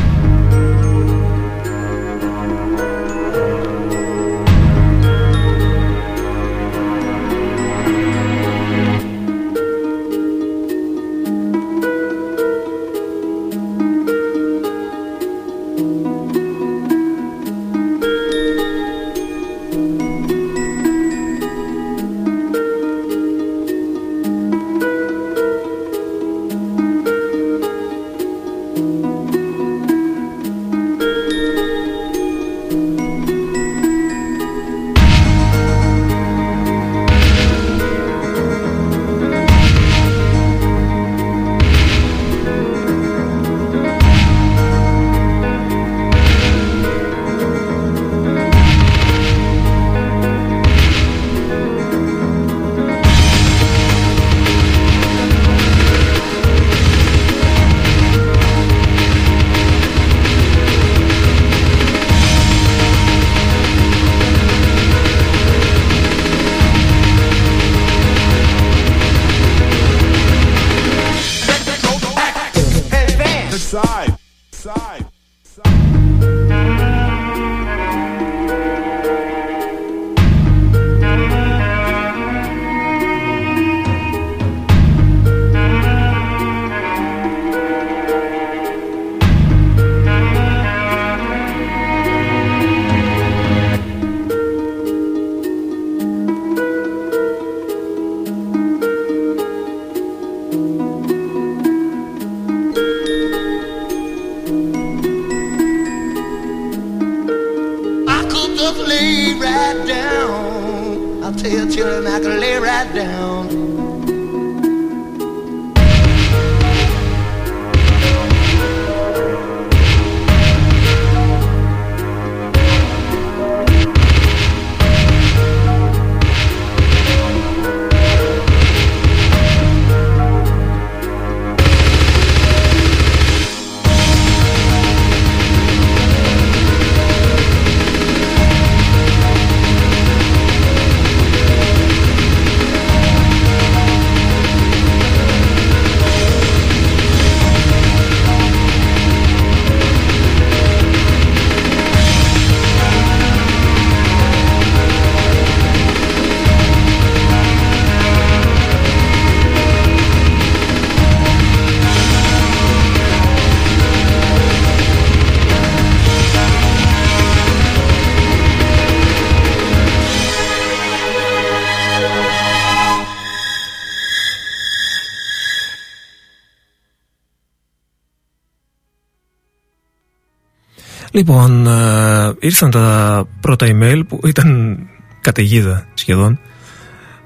Λοιπόν, 181.14 181.66
ε, 181.66 182.34
ήρθαν 182.38 182.70
τα 182.70 183.26
πρώτα 183.40 183.66
email 183.66 184.02
που 184.08 184.20
ήταν 184.26 184.78
καταιγίδα 185.20 185.86
σχεδόν. 185.94 186.40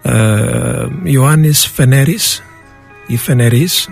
Ε, 0.03 0.87
Ιωάννης 1.03 1.67
Φενέρης 1.67 2.43
ή 3.07 3.17
Φενερής 3.17 3.89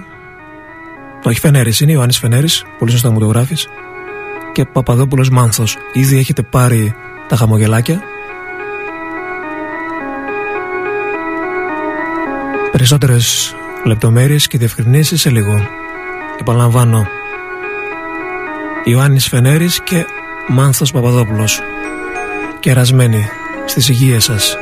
όχι 1.25 1.41
Φενέρης 1.41 1.81
είναι 1.81 1.93
Ιωάννης 1.93 2.19
Φενέρης 2.19 2.65
πολύ 2.79 2.91
σωστά 2.91 3.11
μου 3.11 3.19
το 3.19 3.27
γράφεις. 3.27 3.69
Και 4.53 4.65
Παπαδόπουλος 4.65 5.31
Μάνθος. 5.31 5.77
Ήδη 5.93 6.19
έχετε 6.19 6.43
πάρει 6.43 6.95
τα 7.29 7.37
χαμογελάκια. 7.37 8.01
Περισσότερες 12.73 13.55
λεπτομέρειες 13.85 14.47
και 14.47 14.59
διευκρινήσεις 14.59 15.21
σε 15.21 15.31
λίγο. 15.31 15.69
Επαναλαμβάνω 16.41 17.07
Ιωάννης 18.89 19.29
Φενέρης 19.29 19.81
και 19.81 20.05
Μάνθος 20.49 20.93
Παπαδόπουλος. 20.93 21.61
Κερασμένοι 22.61 23.29
στις 23.67 23.89
υγείες 23.89 24.25
σας. 24.25 24.57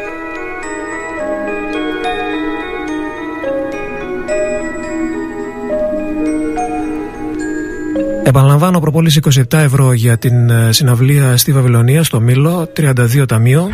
Επαναλαμβάνω 8.24 8.80
προπόληση 8.80 9.20
27 9.32 9.42
ευρώ 9.50 9.92
για 9.92 10.18
την 10.18 10.50
ε, 10.50 10.72
συναυλία 10.72 11.36
στη 11.36 11.52
Βαβυλωνία 11.52 12.02
στο 12.02 12.20
Μήλο 12.20 12.72
32 12.76 13.24
Ταμείο. 13.28 13.70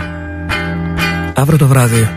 Αύριο 1.35 1.59
το 1.59 1.67
βράδυ. 1.67 2.09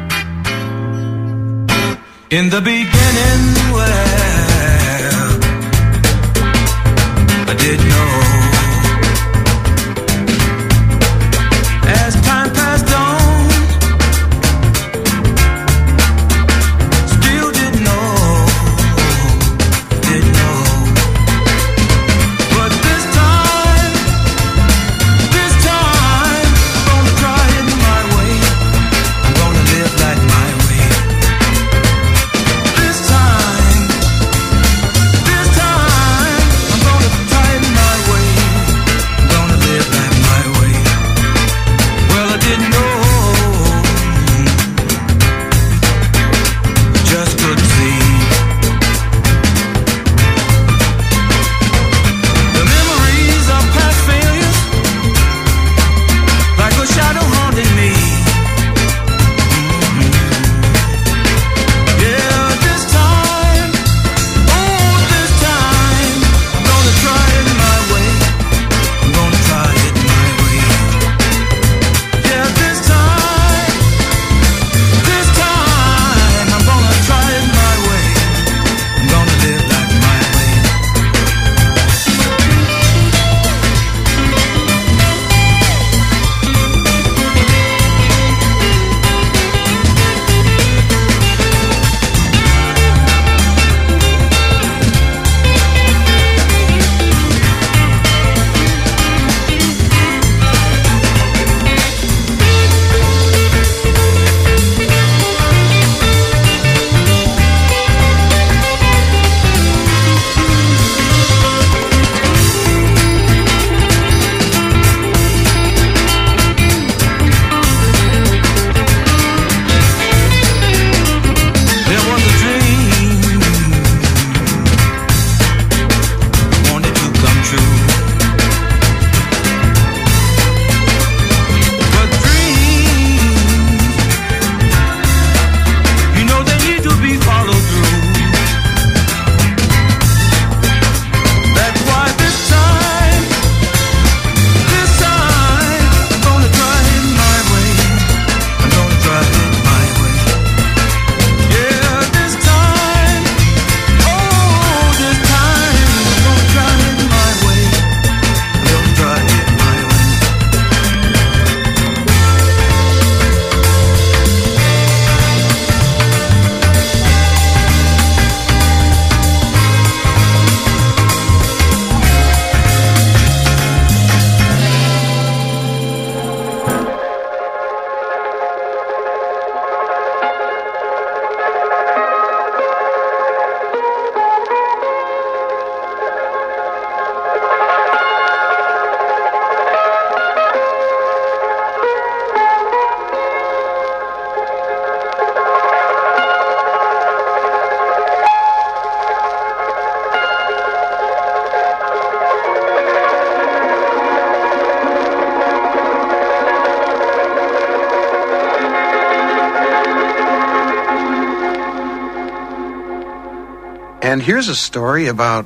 Here's 214.24 214.48
a 214.48 214.56
story 214.56 215.08
about 215.08 215.46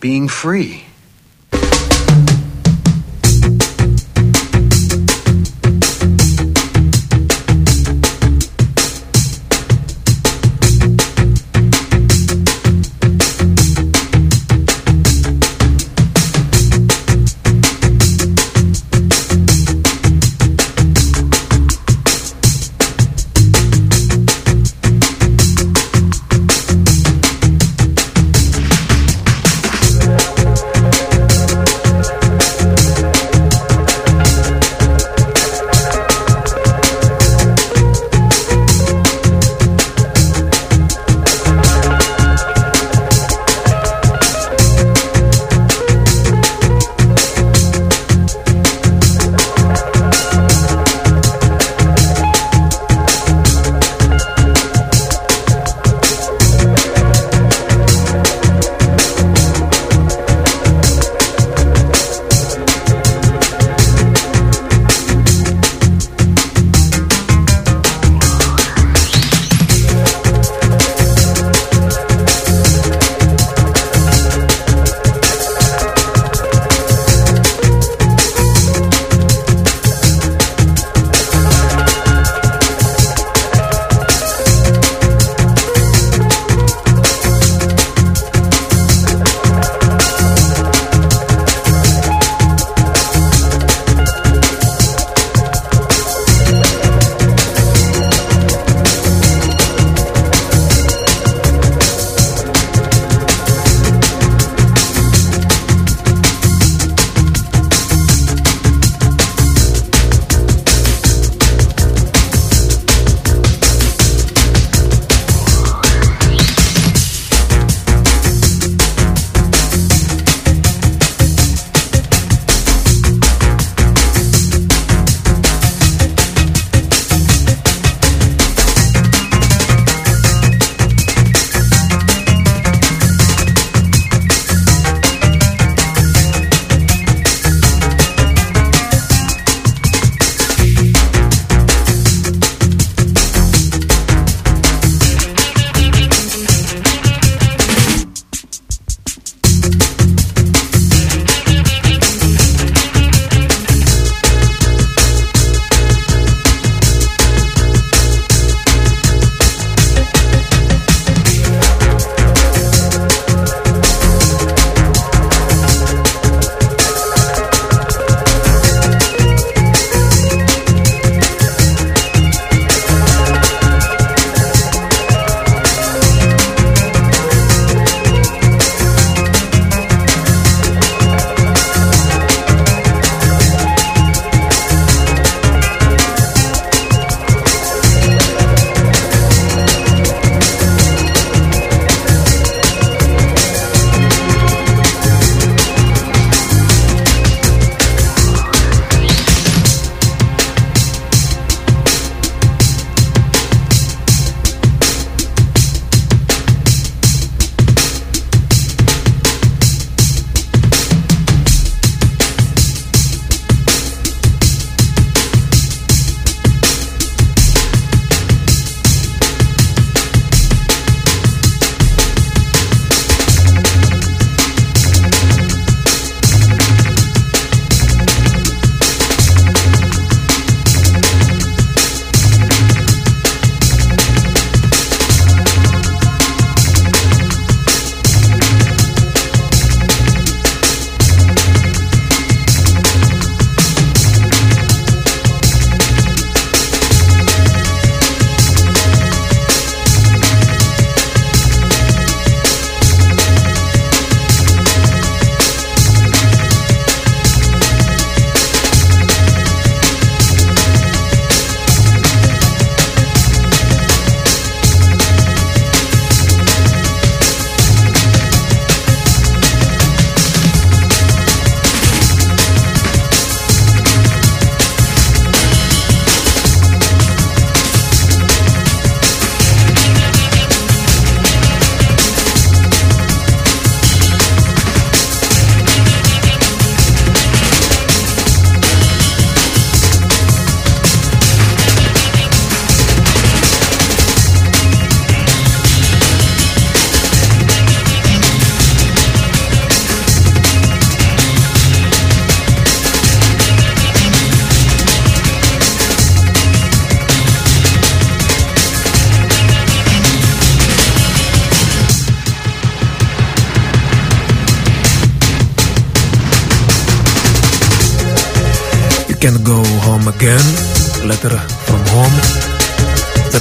being 0.00 0.28
free. 0.28 0.85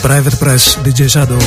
Private 0.06 0.38
Press 0.40 0.78
DJ 0.86 1.08
Shadow. 1.08 1.42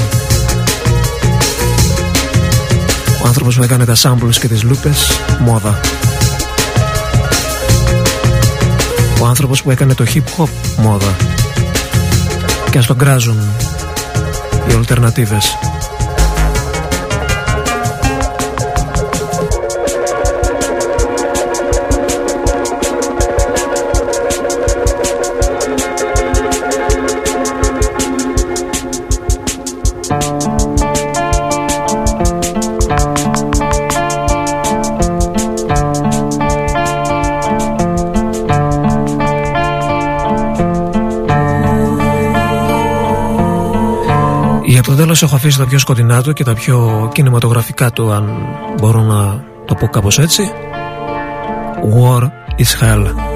Ο 3.22 3.26
άνθρωπος 3.26 3.56
που 3.56 3.62
έκανε 3.62 3.84
τα 3.84 3.94
samples 4.02 4.34
και 4.40 4.48
τις 4.48 4.62
λούπες 4.62 5.20
Μόδα. 5.40 5.80
Ο 9.20 9.26
άνθρωπος 9.26 9.62
που 9.62 9.70
έκανε 9.70 9.94
το 9.94 10.04
hip 10.14 10.42
hop 10.42 10.48
Μόδα. 10.76 11.16
Και 12.70 12.78
ας 12.78 12.86
τον 12.86 12.98
κράζουν 12.98 13.38
Οι 14.68 14.72
αλτερνατίβες 14.74 15.58
τέλος 44.98 45.22
έχω 45.22 45.34
αφήσει 45.34 45.58
τα 45.58 45.66
πιο 45.66 45.78
σκοτεινά 45.78 46.22
του 46.22 46.32
και 46.32 46.44
τα 46.44 46.54
πιο 46.54 47.08
κινηματογραφικά 47.14 47.92
του 47.92 48.12
αν 48.12 48.30
μπορώ 48.80 49.02
να 49.02 49.44
το 49.66 49.74
πω 49.74 49.86
κάπως 49.86 50.18
έτσι. 50.18 50.52
War 51.94 52.22
is 52.58 52.82
Hell 52.82 53.27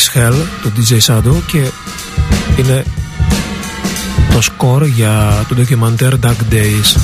is 0.00 0.18
Hell 0.18 0.34
του 0.62 0.72
DJ 0.76 0.98
Shadow 0.98 1.42
και 1.46 1.70
είναι 2.58 2.84
το 4.32 4.40
score 4.40 4.86
για 4.86 5.44
το 5.48 5.54
ντοκιμαντέρ 5.54 6.12
Dark 6.22 6.52
Days. 6.52 6.96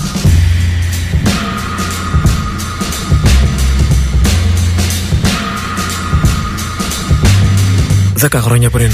Δέκα 8.15 8.41
χρόνια 8.41 8.71
πριν. 8.71 8.91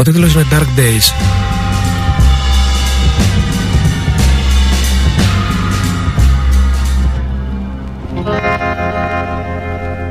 Ο 0.00 0.02
τίτλος 0.02 0.34
είναι 0.34 0.44
Dark 0.50 0.78
Days. 0.78 1.12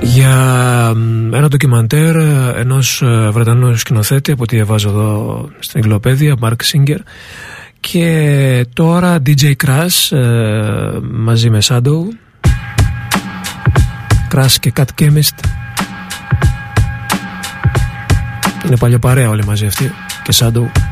Για 0.02 0.36
ένα 1.34 1.48
ντοκιμαντέρ 1.48 2.16
ενός 2.58 3.02
ε, 3.02 3.30
Βρετανού 3.32 3.76
σκηνοθέτη 3.76 4.32
από 4.32 4.44
ό,τι 4.44 4.56
διαβάζω 4.56 4.90
εδώ 4.90 5.50
στην 5.60 5.80
εγκυλοπαίδεια, 5.80 6.36
Mark 6.42 6.50
Singer. 6.50 7.00
Και 7.80 8.66
τώρα 8.74 9.18
DJ 9.26 9.52
Crash 9.66 10.18
ε, 10.18 11.00
μαζί 11.12 11.50
με 11.50 11.60
Shadow. 11.64 12.02
Crash 14.34 14.56
και 14.60 14.74
Cat 14.76 15.02
Chemist 15.02 15.50
είναι 18.66 18.78
παλιό 18.78 19.00
παρέα 19.00 19.30
όλοι 19.30 19.46
μαζί 19.46 19.66
αυτοί 19.66 19.92
και 20.24 20.34
Shadow 20.40 20.64
Cincinnati 20.64 20.89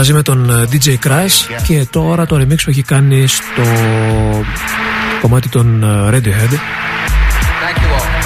μαζί 0.00 0.12
με 0.12 0.22
τον 0.22 0.50
ε, 0.50 0.68
DJ 0.72 0.88
Crash 1.06 1.62
και 1.66 1.86
τώρα 1.90 2.26
το 2.26 2.36
remix 2.36 2.56
που 2.64 2.70
έχει 2.70 2.82
κάνει 2.82 3.26
στο 3.26 3.62
κομμάτι 5.20 5.48
των 5.48 5.82
ε, 5.82 6.08
Radiohead. 6.08 6.52
Thank 7.62 7.76
you 7.82 7.90
all. 7.94 8.20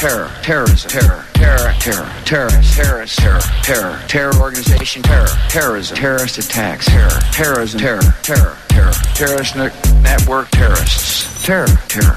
terror, 0.00 0.28
terrorism, 0.42 0.88
terror, 0.88 1.24
terror, 1.34 1.72
terror, 1.86 2.06
terrorist, 2.30 2.70
terrorist, 2.80 3.14
terror, 3.18 3.42
terror, 3.68 3.92
terror 4.14 4.34
organization, 4.46 5.02
terror, 5.02 5.32
terrorism, 5.56 5.94
terrorist 5.94 6.36
attacks, 6.38 6.86
terror, 6.86 7.18
terrorism, 7.38 7.78
terror, 7.78 8.06
terror, 8.28 8.52
terror, 8.74 8.94
terrorist 9.20 9.52
ne- 9.60 10.00
network, 10.08 10.48
terrorists, 10.60 11.44
terror, 11.46 11.68
terror, 11.94 12.16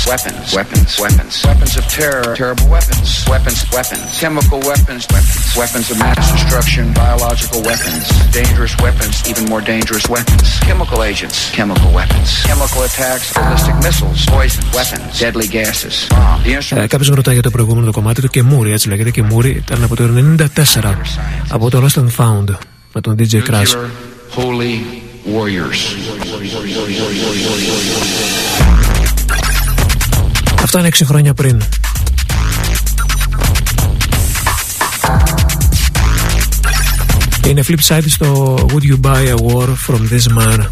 Weapons, 0.00 0.54
weapons, 0.58 0.90
weapons, 1.04 1.34
weapons 1.44 1.72
of 1.76 1.84
terror, 1.98 2.34
terrible 2.34 2.68
weapons, 2.76 3.08
weapons, 3.32 3.60
weapons, 3.76 4.04
chemical 4.22 4.58
weapons, 4.70 5.02
weapons, 5.12 5.56
weapons 5.60 5.86
of 5.92 5.96
mass 5.98 6.32
destruction, 6.32 6.84
biological 6.94 7.60
weapons, 7.70 8.04
dangerous 8.40 8.74
weapons, 8.84 9.14
even 9.30 9.44
more 9.52 9.60
dangerous 9.74 10.06
weapons, 10.08 10.46
chemical 10.68 10.98
agents, 11.10 11.36
chemical 11.58 11.90
weapons, 11.98 12.28
chemical 12.50 12.80
attacks, 12.88 13.26
ballistic 13.34 13.76
missiles, 13.86 14.20
poison, 14.34 14.64
weapons, 14.78 15.10
deadly 15.20 15.48
gases, 15.58 15.94
bomb. 16.08 16.42
The 16.44 16.52
instrument 16.58 16.84
Ε, 16.84 16.86
Κάποιο 16.86 17.06
με 17.08 17.14
ρωτάει 17.14 17.34
για 17.34 17.42
το 17.42 17.50
προηγούμενο 17.50 17.86
το 17.86 17.92
κομμάτι 17.92 18.20
του 18.20 18.28
και 18.28 18.42
Μούρι, 18.42 18.72
έτσι 18.72 18.88
λέγεται. 18.88 19.10
Και 19.10 19.22
Μούρι 19.22 19.50
ήταν 19.50 19.82
από 19.84 19.96
το 19.96 20.04
94 20.04 20.94
από 21.48 21.70
το 21.70 21.84
Lost 21.86 21.98
and 22.00 22.10
Found 22.16 22.56
με 22.92 23.00
τον 23.00 23.16
DJ 23.18 23.34
Crash. 23.50 23.74
nuclear 23.74 23.88
holy 24.36 24.74
warriors. 25.34 25.80
Αυτά 30.63 30.79
είναι 30.79 30.89
6 30.93 31.01
χρόνια 31.05 31.33
πριν. 31.33 31.61
Και 37.41 37.49
είναι 37.49 37.63
flip 37.67 37.79
side 37.87 38.03
στο 38.07 38.55
Would 38.69 38.91
You 38.91 38.99
Buy 39.05 39.27
a 39.27 39.35
War 39.35 39.67
from 39.67 39.99
This 40.11 40.37
Man 40.37 40.65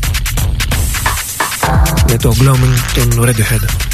με 2.10 2.18
το 2.18 2.36
Gloaming 2.40 2.94
των 2.94 3.24
Radiohead. 3.26 3.89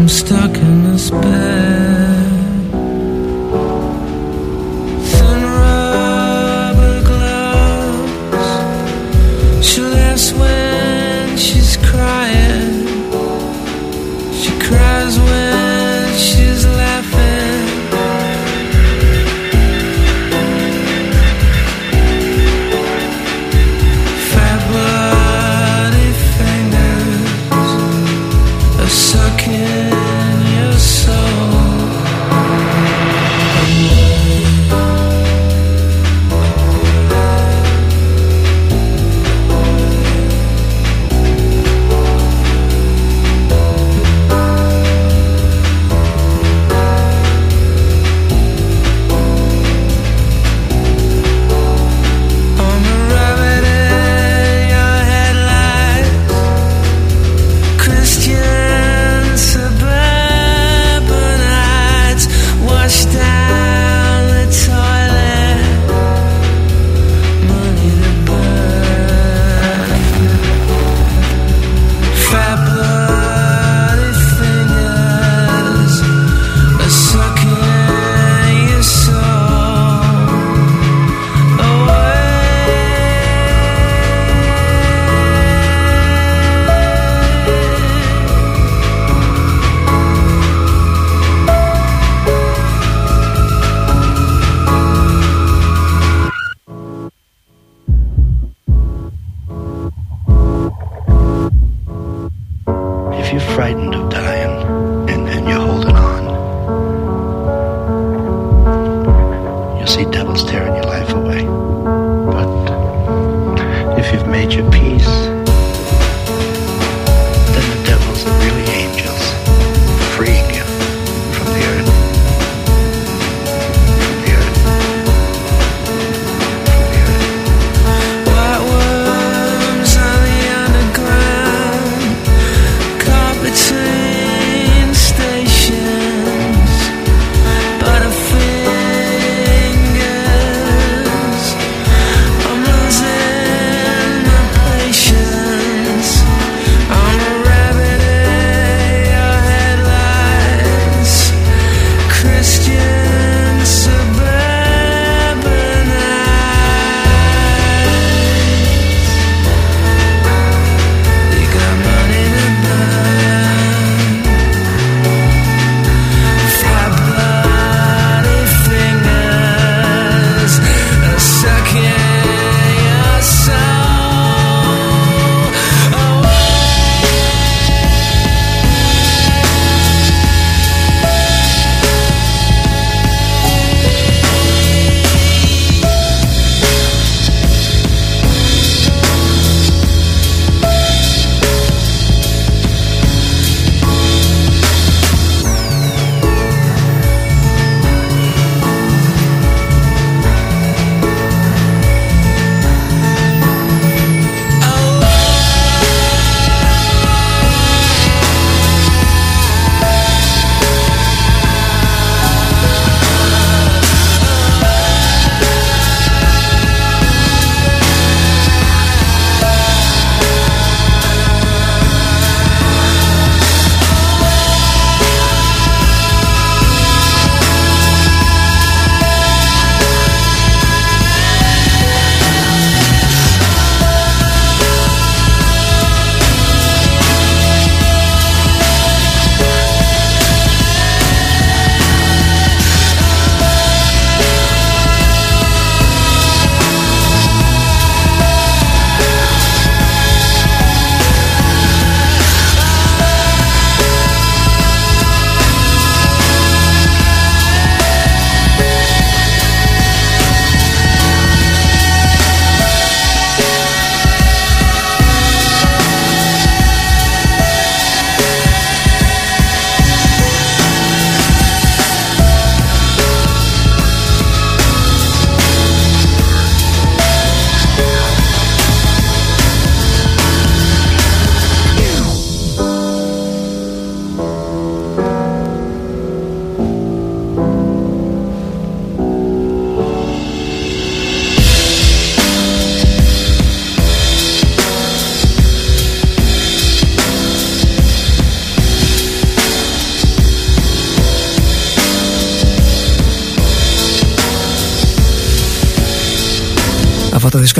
I'm 0.00 0.08
stuck 0.08 0.56
in 0.56 0.84
this 0.84 1.10
bed. 1.10 2.32
Thin 5.12 5.42
rubber 5.44 7.02
gloves. 7.04 8.46
She 9.68 9.82
laughs 9.82 10.32
when 10.32 11.36
she's 11.36 11.76
crying. 11.76 12.86
She 14.32 14.50
cries 14.58 15.18
when. 15.18 15.49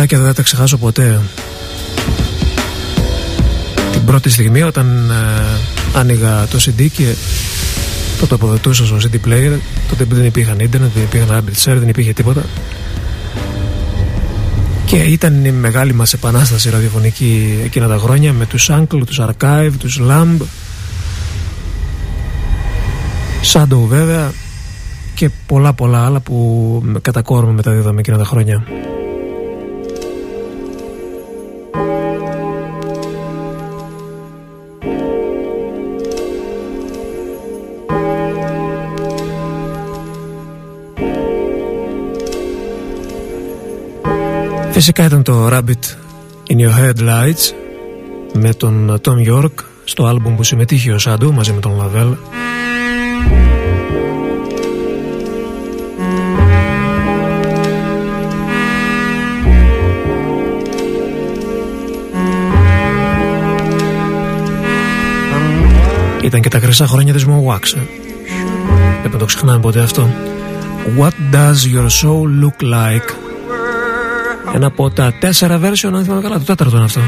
Αυτά 0.01 0.17
τα 0.17 0.19
δισκάκια 0.19 0.19
δεν 0.19 0.27
θα 0.27 0.35
τα 0.35 0.43
ξεχάσω 0.43 0.79
ποτέ. 0.79 1.21
Την 3.93 4.05
πρώτη 4.05 4.31
στιγμή 4.31 4.63
όταν 4.63 5.11
ε, 5.11 5.99
άνοιγα 5.99 6.47
το 6.47 6.59
CD 6.59 6.89
και 6.93 7.15
το 8.21 8.27
τοποθετούσα 8.27 8.87
στο 8.87 8.97
CD 8.97 9.29
player, 9.29 9.59
τότε 9.89 10.05
δεν 10.09 10.25
υπήρχαν 10.25 10.59
ίντερνετ, 10.59 10.91
δεν 10.95 11.03
υπήρχαν 11.03 11.29
Rabbit 11.39 11.63
Share, 11.63 11.77
δεν 11.79 11.89
υπήρχε 11.89 12.13
τίποτα. 12.13 12.43
Και 14.87 14.97
ήταν 14.97 15.45
η 15.45 15.53
μεγάλη 15.53 15.93
μας 15.93 16.13
επανάσταση 16.13 16.71
ραδιοφωνική 16.71 17.61
εκείνα 17.65 17.89
τα 17.89 17.99
χρόνια 17.99 18.33
με 18.33 18.47
τους 18.47 18.71
Uncle, 18.73 19.03
τους 19.07 19.21
Archive, 19.21 19.73
τους 19.79 20.01
Lamb, 20.09 20.37
Shadow 23.53 23.87
βέβαια 23.89 24.33
και 25.15 25.31
πολλά 25.47 25.73
πολλά 25.73 26.05
άλλα 26.05 26.21
που 26.21 26.83
κατά 27.03 27.23
κόρμα 27.23 27.53
μεταδίδαμε 27.53 28.01
εκείνα 28.01 28.19
τα 28.19 28.25
χρόνια. 28.25 28.65
Φυσικά 44.83 45.05
ήταν 45.05 45.23
το 45.23 45.49
Rabbit 45.53 45.97
in 46.49 46.57
Your 46.57 46.73
Headlights 46.79 47.53
με 48.33 48.55
τον 48.55 49.01
Tom 49.05 49.29
York 49.33 49.53
στο 49.85 50.05
άλμπουμ 50.05 50.37
που 50.37 50.43
συμμετείχε 50.43 50.93
ο 50.93 50.99
Σάντου 50.99 51.33
μαζί 51.33 51.53
με 51.53 51.61
τον 51.61 51.77
Λαβέλ. 51.77 52.15
Ήταν 66.23 66.41
και 66.41 66.49
τα 66.49 66.59
χρυσά 66.59 66.87
χρόνια 66.87 67.13
της 67.13 67.27
Wax. 67.27 67.77
Δεν 69.03 69.19
το 69.19 69.25
ξεχνάμε 69.25 69.61
ποτέ 69.61 69.81
αυτό. 69.81 70.11
What 70.99 71.35
does 71.35 71.75
your 71.75 71.89
soul 71.89 72.45
look 72.45 72.63
like? 72.63 73.20
Ένα 74.55 74.67
από 74.67 74.91
τα 74.91 75.13
τέσσερα 75.21 75.61
version, 75.63 75.91
αν 75.95 76.05
θυμάμαι 76.05 76.23
καλά, 76.23 76.39
το 76.39 76.45
τέταρτο 76.45 76.77
είναι 76.77 76.85
αυτό. 76.85 77.01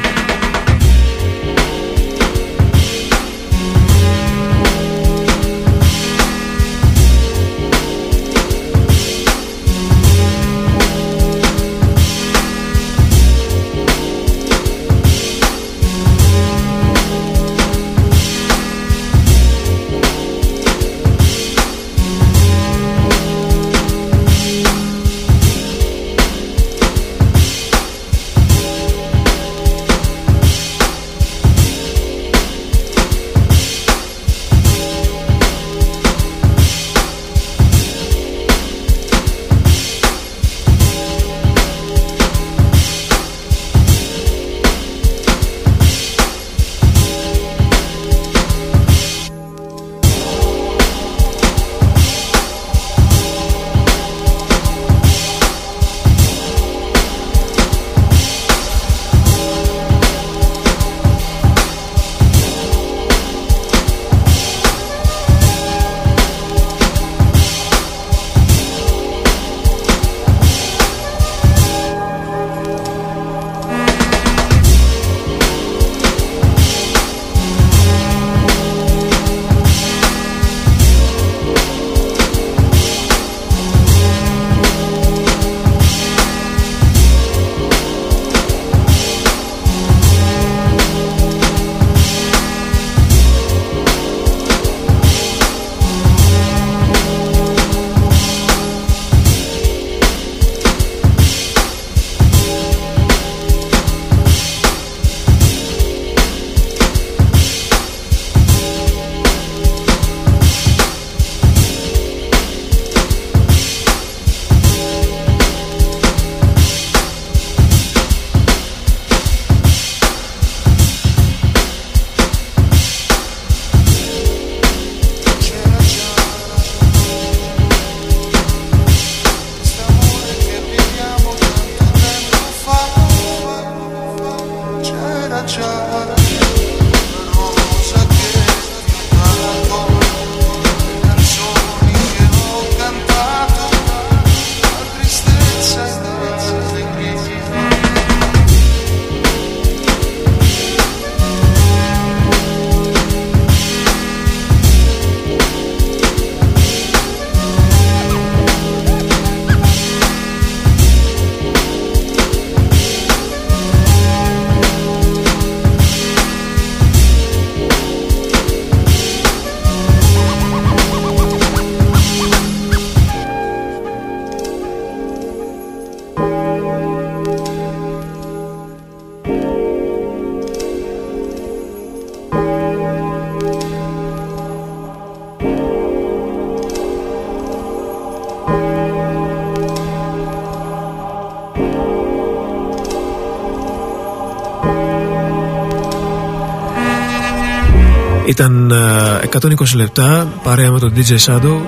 Ήταν 198.72 199.52
120 199.58 199.74
ε, 199.74 199.76
λεπτά 199.76 200.28
παρέα 200.42 200.70
με 200.70 200.78
τον 200.78 200.92
DJ 200.96 201.16
Shadow. 201.26 201.60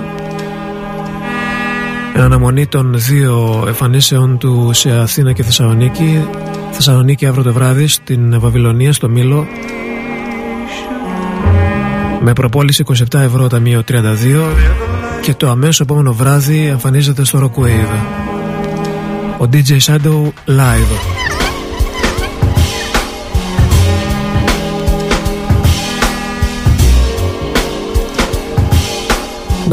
Εν 2.14 2.20
αναμονή 2.20 2.66
των 2.66 2.92
δύο 2.94 3.64
εμφανίσεων 3.66 4.38
του 4.38 4.70
σε 4.72 4.90
Αθήνα 4.90 5.32
και 5.32 5.42
Θεσσαλονίκη. 5.42 6.26
Θεσσαλονίκη 6.70 7.26
αύριο 7.26 7.42
το 7.42 7.52
βράδυ 7.52 7.86
στην 7.86 8.40
Βαβυλωνία 8.40 8.92
στο 8.92 9.08
Μήλο. 9.08 9.46
Με 12.20 12.32
προπόληση 12.32 12.84
27 13.12 13.20
ευρώ 13.20 13.48
ταμείο 13.48 13.82
32 13.88 13.94
και 15.20 15.34
το 15.34 15.48
αμέσως 15.48 15.80
επόμενο 15.80 16.12
βράδυ 16.12 16.66
εμφανίζεται 16.66 17.24
στο 17.24 17.38
Rockwave. 17.38 17.98
Ο 19.38 19.44
Ο 19.44 19.48
DJ 19.52 19.78
Shadow 19.86 20.22
Live. 20.46 21.23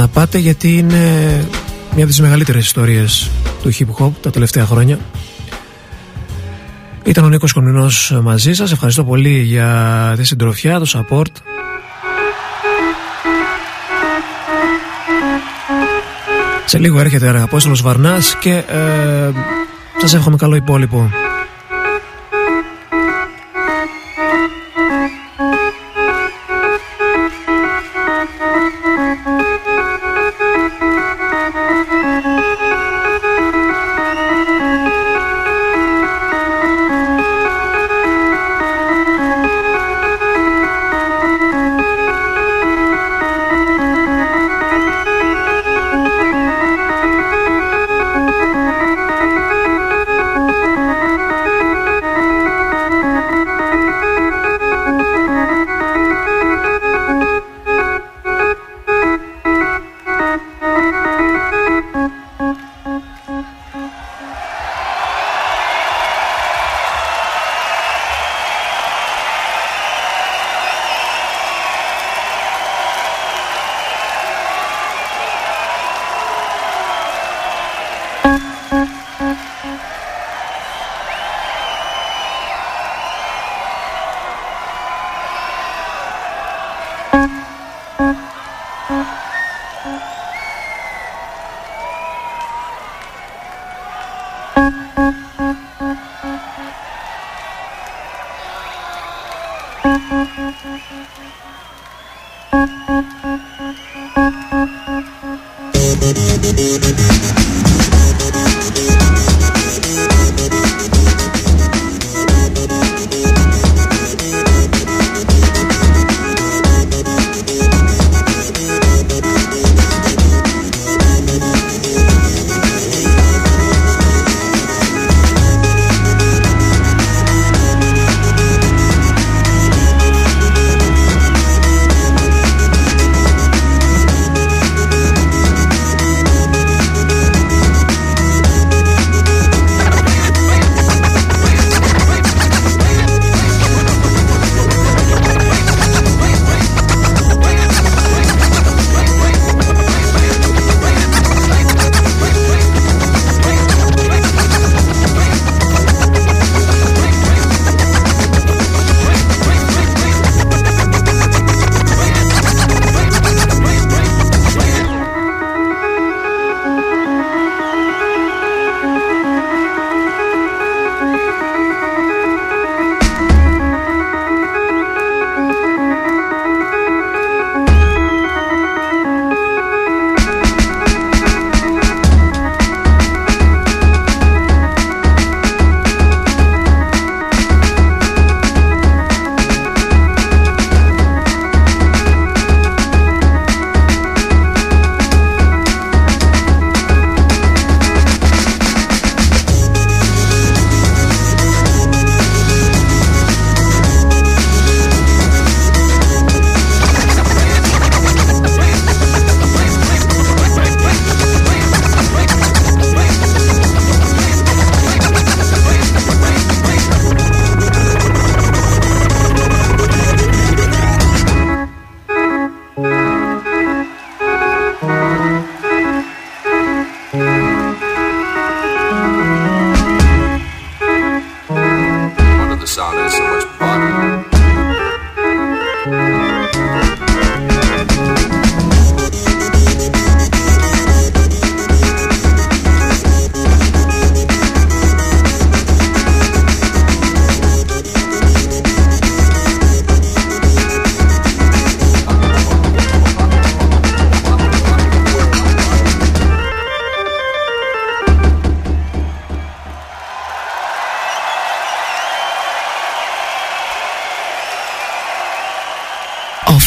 Να 0.02 0.08
πάτε 0.08 0.38
γιατί 0.38 0.78
είναι 0.78 0.98
μια 1.92 2.04
από 2.04 2.08
τις 2.08 2.22
μεγαλύτερες 2.22 2.66
ιστορίες 2.66 3.30
του 3.62 3.72
hip 3.74 4.04
hop 4.04 4.12
τα 4.22 4.30
τελευταία 4.30 4.66
χρόνια. 4.66 5.00
Ήταν 7.04 7.24
ο 7.24 7.30
Νίκος 7.30 7.54
Κομνηνός 7.54 8.20
μαζί 8.24 8.54
σας. 8.54 8.72
Ευχαριστώ 8.72 9.04
πολύ 9.04 9.40
για 9.42 10.14
τη 10.18 10.24
συντροφιά, 10.24 10.80
το 10.80 10.86
support. 10.94 11.32
Σε 16.66 16.78
λίγο 16.78 17.00
έρχεται 17.00 17.30
ο 17.30 17.42
Απόστολος 17.42 17.82
Βαρνάς 17.82 18.36
και 18.40 18.64
ε, 18.68 19.32
σας 20.02 20.14
εύχομαι 20.14 20.36
καλό 20.36 20.56
υπόλοιπο. 20.56 21.10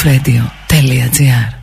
offradio.gr 0.04 1.53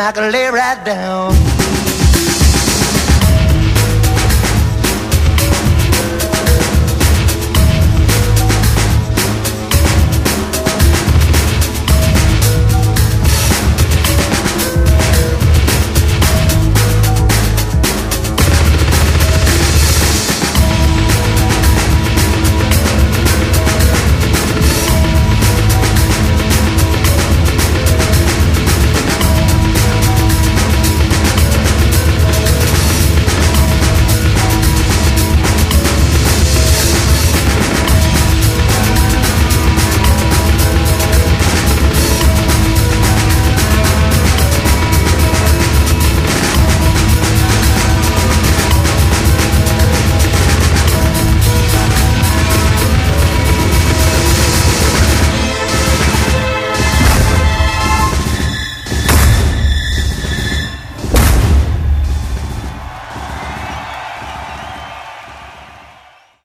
I 0.00 0.12
can 0.12 0.32
live. 0.32 0.39